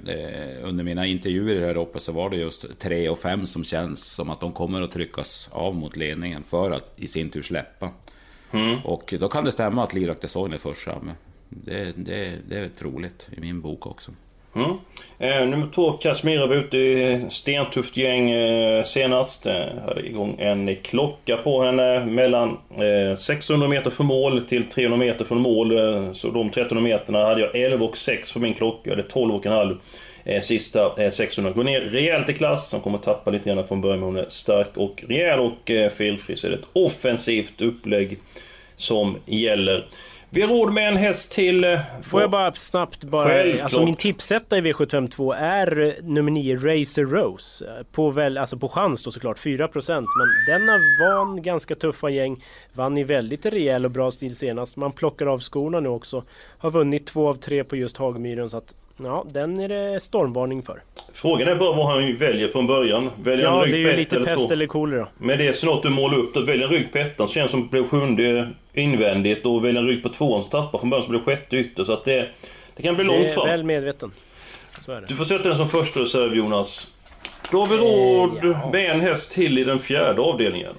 Under 0.63 0.83
mina 0.83 1.05
intervjuer 1.05 1.55
i 1.55 1.59
det 1.59 1.65
här 1.65 1.75
loppet 1.75 2.01
så 2.01 2.11
var 2.11 2.29
det 2.29 2.35
just 2.35 2.79
3 2.79 3.09
och 3.09 3.19
5 3.19 3.47
som 3.47 3.63
känns 3.63 4.05
som 4.05 4.29
att 4.29 4.39
de 4.39 4.51
kommer 4.51 4.81
att 4.81 4.91
tryckas 4.91 5.49
av 5.51 5.75
mot 5.75 5.95
ledningen 5.95 6.43
för 6.43 6.71
att 6.71 6.93
i 6.95 7.07
sin 7.07 7.29
tur 7.29 7.41
släppa. 7.41 7.91
Och 8.83 9.13
då 9.19 9.29
kan 9.29 9.43
det 9.43 9.51
stämma 9.51 9.83
att 9.83 9.93
Lirak 9.93 10.21
Desoin 10.21 10.53
är 10.53 10.57
först 10.57 10.81
framme. 10.81 11.11
Det, 11.49 11.93
det, 11.97 12.37
det 12.49 12.57
är 12.57 12.69
troligt 12.69 13.29
i 13.37 13.41
min 13.41 13.61
bok 13.61 13.87
också. 13.87 14.11
Mm. 14.55 14.77
Eh, 15.19 15.47
nummer 15.47 15.67
två, 15.75 15.91
Casmira 15.91 16.47
var 16.47 16.55
ute 16.55 16.77
i 16.77 17.25
stentufft 17.29 17.97
gäng 17.97 18.31
eh, 18.31 18.83
senast. 18.83 19.45
Eh, 19.45 19.65
hade 19.87 20.05
igång 20.05 20.35
en 20.39 20.75
klocka 20.75 21.37
på 21.37 21.63
henne 21.63 22.05
mellan 22.05 22.57
eh, 23.09 23.15
600 23.15 23.67
meter 23.67 23.89
från 23.89 24.07
mål 24.07 24.41
till 24.41 24.63
300 24.63 24.97
meter 24.97 25.25
från 25.25 25.41
mål. 25.41 25.77
Eh, 25.77 26.13
så 26.13 26.29
de 26.29 26.47
1300 26.47 26.81
meterna 26.81 27.25
hade 27.25 27.41
jag 27.41 27.55
11 27.55 27.85
och 27.85 27.97
6 27.97 28.33
på 28.33 28.39
min 28.39 28.53
klocka. 28.53 28.89
Jag 28.89 28.95
hade 28.95 29.07
12 29.07 29.35
och 29.35 29.45
en 29.45 29.51
halv 29.51 29.77
eh, 30.23 30.41
sista 30.41 31.03
eh, 31.03 31.09
600. 31.09 31.51
Går 31.51 31.63
ner 31.63 31.81
rejält 31.81 32.29
i 32.29 32.33
klass. 32.33 32.71
Hon 32.71 32.81
kommer 32.81 32.97
tappa 32.97 33.31
lite 33.31 33.49
grann 33.49 33.67
från 33.67 33.81
början 33.81 33.99
men 33.99 34.07
hon 34.07 34.17
är 34.17 34.29
stark 34.29 34.77
och 34.77 35.03
rejäl 35.07 35.39
och 35.39 35.71
eh, 35.71 35.89
felfri. 35.89 36.35
Så 36.35 36.47
är 36.47 36.51
det 36.51 36.57
ett 36.57 36.69
offensivt 36.73 37.61
upplägg 37.61 38.17
som 38.75 39.17
gäller. 39.25 39.85
Vi 40.33 40.41
har 40.41 40.49
råd 40.49 40.73
med 40.73 40.87
en 40.87 40.95
häst 40.97 41.31
till. 41.31 41.63
eh, 41.63 41.79
Får 42.03 42.21
jag 42.21 42.31
bara 42.31 42.53
snabbt 42.53 43.03
bara... 43.03 43.27
Självklart. 43.29 43.63
Alltså 43.63 43.85
min 43.85 43.95
tipsetta 43.95 44.57
i 44.57 44.61
V752 44.61 45.35
är 45.37 45.79
eh, 45.81 45.93
nummer 46.03 46.31
9 46.31 46.55
Racer 46.55 47.05
Rose. 47.05 47.65
Eh, 47.65 47.83
På, 47.91 48.09
väl, 48.09 48.37
alltså 48.37 48.57
på 48.57 48.67
chans 48.69 49.03
då 49.03 49.11
såklart, 49.11 49.37
4% 49.37 50.05
men 50.17 50.45
denna 50.47 50.79
van 50.99 51.41
ganska 51.41 51.75
tuffa 51.75 52.09
gäng. 52.09 52.43
Vann 52.73 52.97
i 52.97 53.03
väldigt 53.03 53.45
rejäl 53.45 53.85
och 53.85 53.91
bra 53.91 54.11
stil 54.11 54.35
senast. 54.35 54.75
Man 54.75 54.91
plockar 54.91 55.25
av 55.25 55.39
skorna 55.39 55.79
nu 55.79 55.89
också. 55.89 56.23
Har 56.57 56.71
vunnit 56.71 57.07
två 57.07 57.29
av 57.29 57.33
tre 57.33 57.63
på 57.63 57.75
just 57.75 57.97
Hagmyren 57.97 58.49
så 58.49 58.57
att 58.57 58.73
ja, 58.97 59.25
den 59.31 59.59
är 59.59 59.67
det 59.67 59.99
stormvarning 59.99 60.63
för. 60.63 60.81
Frågan 61.13 61.47
är 61.47 61.55
bara 61.55 61.75
vad 61.75 61.87
han 61.87 62.15
väljer 62.17 62.47
från 62.47 62.67
början. 62.67 63.09
Väljer 63.23 63.45
Ja, 63.45 63.65
det 63.65 63.71
är 63.71 63.77
ju 63.77 63.95
lite 63.95 64.19
pest 64.19 64.47
två? 64.47 64.53
eller 64.53 64.67
kolera. 64.67 65.07
Men 65.17 65.37
det 65.37 65.53
så 65.53 65.65
något 65.65 65.83
du 65.83 65.89
målar 65.89 66.17
upp. 66.17 66.33
Då 66.33 66.41
väljer 66.41 66.67
en 66.67 66.73
rygg 66.73 66.91
på 66.91 66.97
ettan 66.97 67.27
så 67.27 67.33
känns 67.33 67.51
det 67.51 67.51
som 67.51 67.59
att 67.65 67.71
det 67.71 67.77
blev 67.77 67.89
sjunde 67.89 68.49
invändigt. 68.73 69.45
Och 69.45 69.65
väljer 69.65 69.81
en 69.81 69.87
rygg 69.87 70.03
på 70.03 70.09
tvåan 70.09 70.43
så 70.43 70.49
tappar 70.49 70.79
från 70.79 70.89
början 70.89 71.03
så 71.03 71.09
blir 71.09 71.19
det 71.19 71.25
sjätte 71.25 71.55
ytter. 71.57 71.83
Så 71.83 71.93
att 71.93 72.05
det, 72.05 72.27
det 72.75 72.83
kan 72.83 72.95
bli 72.95 73.03
långt 73.03 73.19
Det 73.19 73.29
är 73.29 73.33
fram. 73.33 73.47
väl 73.47 73.63
medveten. 73.63 74.11
Så 74.85 74.91
det. 74.91 75.05
Du 75.07 75.15
får 75.15 75.25
sätta 75.25 75.49
den 75.49 75.57
som 75.57 75.67
första 75.67 75.99
reserv 75.99 76.35
Jonas. 76.35 76.97
Då 77.51 77.59
har 77.61 77.67
vi 77.67 77.77
råd 77.77 78.39
ja. 78.43 78.69
med 78.71 78.91
en 78.91 79.01
häst 79.01 79.31
till 79.31 79.57
i 79.57 79.63
den 79.63 79.79
fjärde 79.79 80.21
avdelningen. 80.21 80.73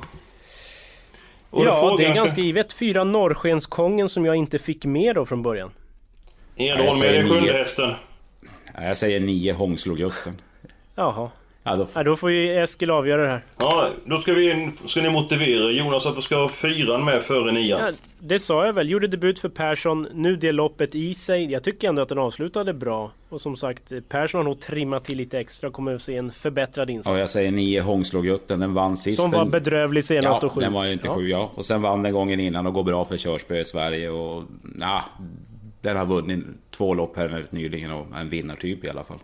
Och 1.51 1.65
Ja, 1.67 1.95
det 1.99 2.05
är 2.05 2.15
ganska 2.15 2.41
givet. 2.41 2.73
Fyra 2.73 3.05
Norrskenskongen 3.05 4.09
som 4.09 4.25
jag 4.25 4.37
inte 4.37 4.59
fick 4.59 4.85
med 4.85 5.15
då 5.15 5.27
från 5.27 5.43
början. 5.43 5.71
Edholm 6.57 6.99
säger 6.99 7.13
den 7.21 7.29
sjunde 7.31 7.41
nio. 7.47 7.53
hästen. 7.59 7.93
Jag 8.75 8.97
säger 8.97 9.21
9 9.21 9.53
Hångslogutten. 9.53 10.41
Jaha. 10.95 11.31
Ja, 11.65 11.77
då, 11.77 11.87
Ja, 11.95 12.03
då 12.03 12.17
får 12.17 12.31
ju 12.31 12.59
Eskil 12.63 12.91
avgöra 12.91 13.23
det 13.23 13.29
här. 13.29 13.41
Ja, 13.59 13.89
då 14.05 14.17
ska, 14.17 14.33
vi, 14.33 14.71
ska 14.87 15.03
ni 15.03 15.11
motivera 15.11 15.71
Jonas 15.71 16.07
att 16.07 16.17
vi 16.17 16.21
ska 16.23 16.37
ha 16.37 16.49
fyran 16.49 17.05
med 17.05 17.23
före 17.23 17.53
nian. 17.53 17.81
Ja, 17.81 17.91
det 18.19 18.39
sa 18.39 18.67
jag 18.67 18.73
väl. 18.73 18.91
Gjorde 18.91 19.07
debut 19.09 19.39
för 19.39 19.49
Persson. 19.49 20.09
Nu 20.15 20.37
det 20.37 20.53
loppet 20.53 20.95
i 20.95 21.15
sig. 21.15 21.53
Jag 21.53 21.63
tycker 21.63 21.89
ändå 21.89 22.03
att 22.03 22.09
den 22.09 22.19
avslutade 22.19 22.73
bra. 22.73 23.11
Och 23.29 23.41
som 23.41 23.57
sagt, 23.57 23.93
Persson 24.09 24.39
har 24.39 24.45
nog 24.45 24.61
trimmat 24.61 25.05
till 25.05 25.17
lite 25.17 25.39
extra. 25.39 25.71
Kommer 25.71 25.95
att 25.95 26.03
se 26.03 26.17
en 26.17 26.33
förbättrad 26.33 26.91
insats. 26.91 27.13
ja, 27.15 27.19
jag 27.19 27.31
säger 27.31 27.51
nio 27.51 27.81
Hångslågutten, 27.81 28.61
den 28.61 28.75
vann 28.75 28.97
sist. 28.97 29.23
Som 29.23 29.31
var 29.31 29.45
bedrövlig 29.45 30.05
senast 30.05 30.43
Ja, 30.43 30.47
och 30.47 30.53
sjuk. 30.53 30.63
den 30.65 30.73
var 30.73 30.85
ju 30.85 30.93
inte 30.93 31.07
Ja. 31.07 31.15
sju 31.15 31.29
ja. 31.29 31.51
Och 31.55 31.65
sen 31.65 31.83
vann 31.83 32.03
den 32.03 32.13
gången 32.13 32.41
innan 32.41 32.67
och 32.67 32.75
går 32.75 32.83
bra 32.85 33.05
för 33.05 33.17
Körspö 33.17 33.61
i 33.61 33.65
Sverige 33.65 34.11
och... 34.11 34.43
Ja, 34.81 35.05
den 35.83 35.97
har 35.97 36.07
vunnit 36.07 36.45
två 36.71 36.95
lopp 36.95 37.17
här 37.17 37.47
nyligen 37.51 37.93
och 37.93 38.07
en 38.17 38.29
vinnartyp 38.29 38.85
i 38.85 38.89
alla 38.91 39.05
fall. 39.05 39.19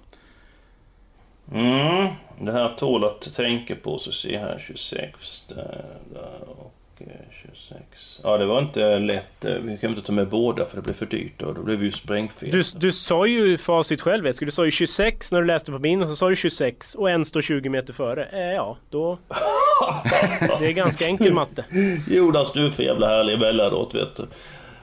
Mm, 1.53 2.09
det 2.41 2.53
här 2.53 2.75
tål 2.79 3.05
att 3.05 3.35
tänka 3.37 3.75
på. 3.77 3.99
Så 3.99 4.13
se 4.13 4.39
här 4.39 4.65
26 4.67 5.45
där, 5.49 5.85
där 6.13 6.41
och 6.49 6.73
eh, 6.99 7.07
26. 7.43 8.21
Ja, 8.23 8.39
det 8.39 8.47
var 8.47 8.59
inte 8.59 8.99
lätt. 8.99 9.45
Eh, 9.45 9.55
Vi 9.55 9.79
kan 9.79 9.91
inte 9.91 10.03
ta 10.03 10.13
med 10.13 10.29
båda 10.29 10.65
för 10.65 10.77
det 10.77 10.83
blev 10.83 10.95
för 10.95 11.07
dyrt 11.07 11.43
och 11.43 11.55
då 11.55 11.63
blev 11.63 11.79
vi 11.79 11.85
ju 11.87 11.93
sprängfel. 11.93 12.51
Du, 12.51 12.63
du 12.77 12.93
sa 12.93 13.27
ju 13.27 13.59
facit 13.59 14.01
själv 14.01 14.27
Eskil. 14.27 14.47
Du 14.47 14.53
sa 14.53 14.65
ju 14.65 14.71
26 14.71 15.33
när 15.33 15.41
du 15.41 15.47
läste 15.47 15.73
på 15.73 15.79
min 15.79 16.03
och 16.03 16.09
så 16.09 16.17
sa 16.17 16.29
du 16.29 16.37
26 16.37 16.95
och 16.95 17.11
en 17.11 17.25
står 17.25 17.41
20 17.43 17.69
meter 17.69 17.93
före. 17.93 18.25
Eh, 18.25 18.39
ja, 18.55 18.77
då... 18.91 19.19
det 20.61 20.67
är 20.67 20.73
ganska 20.73 21.07
enkel 21.07 21.33
matte. 21.33 21.65
Jonas, 22.09 22.53
du 22.53 22.67
är 22.67 22.71
för 22.71 22.83
jävla 22.83 23.09
härlig 23.09 23.35
emellanåt 23.35 23.95
vet 23.95 24.17
du. 24.17 24.27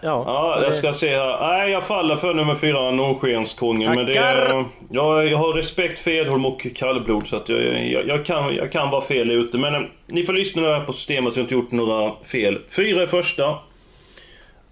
Ja, 0.06 0.24
Ja, 0.26 0.64
jag 0.64 0.74
ska 0.74 0.94
se 0.94 1.18
här. 1.18 1.40
Nej, 1.40 1.72
jag 1.72 1.84
faller 1.88 2.16
för 2.16 2.34
nummer 2.34 2.56
fyra, 2.56 2.92
Norrskenskungen. 2.92 3.96
Men 3.96 4.06
det 4.06 4.18
är, 4.18 4.66
jag, 4.90 5.28
jag 5.28 5.38
har 5.38 5.54
respekt 5.54 6.00
för 6.00 6.12
Edholm 6.12 6.46
och 6.46 6.68
kallblod 6.76 7.28
så 7.28 7.36
att 7.36 7.50
jag, 7.50 7.90
jag, 7.92 8.08
jag, 8.08 8.26
kan, 8.26 8.56
jag 8.56 8.72
kan 8.72 8.90
vara 8.90 9.02
fel 9.02 9.32
ute. 9.32 9.58
Men 9.58 9.76
eh, 9.76 9.82
ni 10.08 10.24
får 10.24 10.34
lyssna 10.34 10.62
nu 10.62 10.68
här 10.68 10.80
på 10.80 10.94
systemet 10.94 11.34
så 11.34 11.40
jag 11.40 11.44
inte 11.44 11.54
gjort 11.54 11.72
några 11.72 12.12
fel. 12.24 12.60
Fyra 12.70 13.04
i 13.04 13.08
första. 13.08 13.58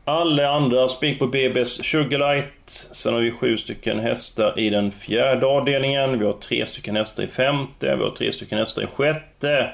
Alla 0.06 0.50
andra 0.50 0.88
spik 0.88 1.20
på 1.20 1.26
BB's 1.28 1.84
Sugarlight. 1.84 2.88
Sen 2.92 3.14
har 3.14 3.22
vi 3.22 3.32
sju 3.32 3.58
stycken 3.58 4.00
hästar 4.00 4.60
i 4.60 4.70
den 4.70 4.92
fjärde 4.92 5.46
avdelningen. 5.46 6.20
Vi 6.20 6.26
har 6.26 6.34
tre 6.34 6.66
stycken 6.66 6.96
hästar 6.96 7.24
i 7.24 7.28
femte. 7.28 7.96
Vi 7.96 8.04
har 8.04 8.10
tre 8.10 8.32
stycken 8.32 8.58
hästar 8.58 8.82
i 8.82 8.88
sjätte. 8.88 9.70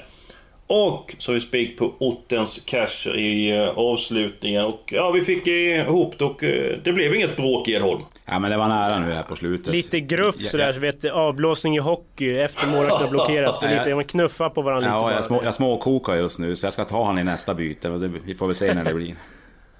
Och 0.72 1.14
så 1.18 1.30
har 1.30 1.34
vi 1.34 1.40
spik 1.40 1.78
på 1.78 1.92
Ottens 1.98 2.64
Casher 2.66 3.16
i 3.18 3.50
eh, 3.56 3.68
avslutningen. 3.78 4.64
Och 4.64 4.80
ja, 4.86 5.10
vi 5.10 5.20
fick 5.20 5.46
ihop 5.46 6.18
det 6.18 6.24
och 6.24 6.44
eh, 6.44 6.78
det 6.84 6.92
blev 6.92 7.14
inget 7.14 7.36
bråk 7.36 7.68
i 7.68 7.72
Edholm. 7.72 8.00
Ja 8.26 8.38
men 8.38 8.50
det 8.50 8.56
var 8.56 8.68
nära 8.68 8.98
nu 8.98 9.12
här 9.12 9.22
på 9.22 9.36
slutet. 9.36 9.74
Lite 9.74 10.00
gruff 10.00 10.34
Ja, 10.38 10.48
sådär, 10.48 10.66
ja. 10.66 10.72
så 10.72 10.80
vet 10.80 11.04
avblåsning 11.04 11.76
i 11.76 11.78
hockey 11.78 12.38
efter 12.38 12.66
målet 12.66 12.92
har 12.92 13.08
blockerat. 13.08 13.58
Så 13.60 13.66
Ja, 13.70 13.78
lite, 13.78 13.90
ja. 13.90 13.96
man 13.96 14.04
knuffar 14.04 14.48
på 14.48 14.62
varandra 14.62 14.86
lite 14.88 14.96
Ja, 14.96 15.00
bara. 15.00 15.14
jag, 15.14 15.24
små, 15.24 15.40
jag 15.44 15.54
småkokar 15.54 16.14
just 16.14 16.38
nu 16.38 16.56
så 16.56 16.66
jag 16.66 16.72
ska 16.72 16.84
ta 16.84 17.04
han 17.04 17.18
i 17.18 17.24
nästa 17.24 17.54
byte. 17.54 17.88
Vi 18.24 18.34
får 18.34 18.46
väl 18.46 18.54
se 18.56 18.74
när 18.74 18.84
det 18.84 18.94
blir. 18.94 19.14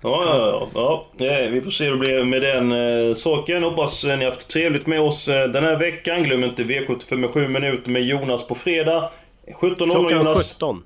Ja, 0.03 0.24
ja, 0.26 0.68
ja. 0.74 1.07
ja. 1.18 1.26
Eh, 1.26 1.50
Vi 1.50 1.61
får 1.61 1.70
se 1.70 1.85
hur 1.85 1.90
det 1.92 1.98
blir 1.98 2.24
med 2.24 2.42
den 2.42 2.72
eh, 3.09 3.14
saken. 3.14 3.62
Hoppas 3.62 4.05
ni 4.05 4.11
har 4.11 4.24
haft 4.24 4.48
trevligt 4.48 4.87
med 4.87 5.00
oss 5.00 5.29
eh, 5.29 5.48
den 5.48 5.64
här 5.64 5.76
veckan. 5.76 6.22
Glöm 6.22 6.44
inte 6.44 6.62
V75 6.62 7.16
med 7.16 7.31
7 7.31 7.48
minuter 7.48 7.90
med 7.90 8.03
Jonas 8.03 8.46
på 8.46 8.55
fredag. 8.55 9.11
17.00 9.54 9.84
Klockan 9.84 10.18
Jonas. 10.18 10.54
17. 10.54 10.82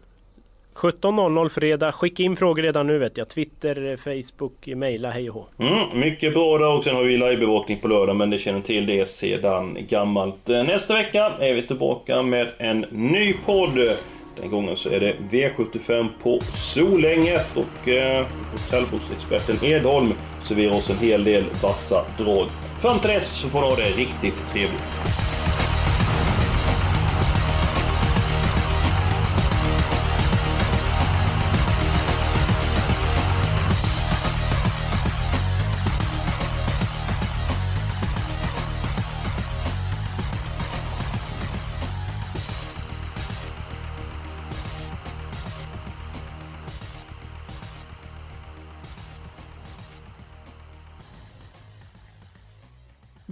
17.00 0.74 1.48
fredag. 1.48 1.92
Skicka 1.92 2.22
in 2.22 2.36
frågor 2.36 2.62
redan 2.62 2.86
nu 2.86 2.98
vet 2.98 3.16
jag. 3.18 3.28
Twitter, 3.28 3.90
eh, 3.90 3.96
Facebook, 3.96 4.66
mejla 4.66 5.10
hej 5.10 5.30
och. 5.30 5.48
Mm, 5.58 6.00
mycket 6.00 6.34
bra 6.34 6.58
där 6.58 6.68
och 6.68 6.84
sen 6.84 6.94
har 6.96 7.02
vi 7.02 7.16
livebevakning 7.16 7.80
på 7.80 7.88
lördag 7.88 8.16
men 8.16 8.30
det 8.30 8.38
känner 8.38 8.60
till 8.60 8.86
det 8.86 9.08
sedan 9.08 9.78
gammalt. 9.88 10.48
Eh, 10.48 10.64
Nästa 10.64 10.94
vecka 10.94 11.32
är 11.40 11.54
vi 11.54 11.66
tillbaka 11.66 12.22
med 12.22 12.48
en 12.58 12.80
ny 12.90 13.32
podd. 13.46 13.96
Den 14.40 14.50
gången 14.50 14.76
så 14.76 14.88
är 14.88 15.00
det 15.00 15.16
V75 15.30 16.08
på 16.22 16.40
Solänget 16.54 17.56
och 17.56 17.88
eh, 17.88 18.26
hotellboksexperten 18.52 19.56
Edholm 19.70 20.12
serverar 20.42 20.72
oss 20.74 20.90
en 20.90 20.98
hel 20.98 21.24
del 21.24 21.44
vassa 21.62 22.04
drag. 22.18 22.46
Fram 22.82 22.98
till 22.98 23.10
dess 23.10 23.26
så 23.26 23.48
får 23.48 23.60
ni 23.60 23.66
ha 23.66 23.76
det 23.76 23.82
riktigt 23.82 24.46
trevligt. 24.48 25.00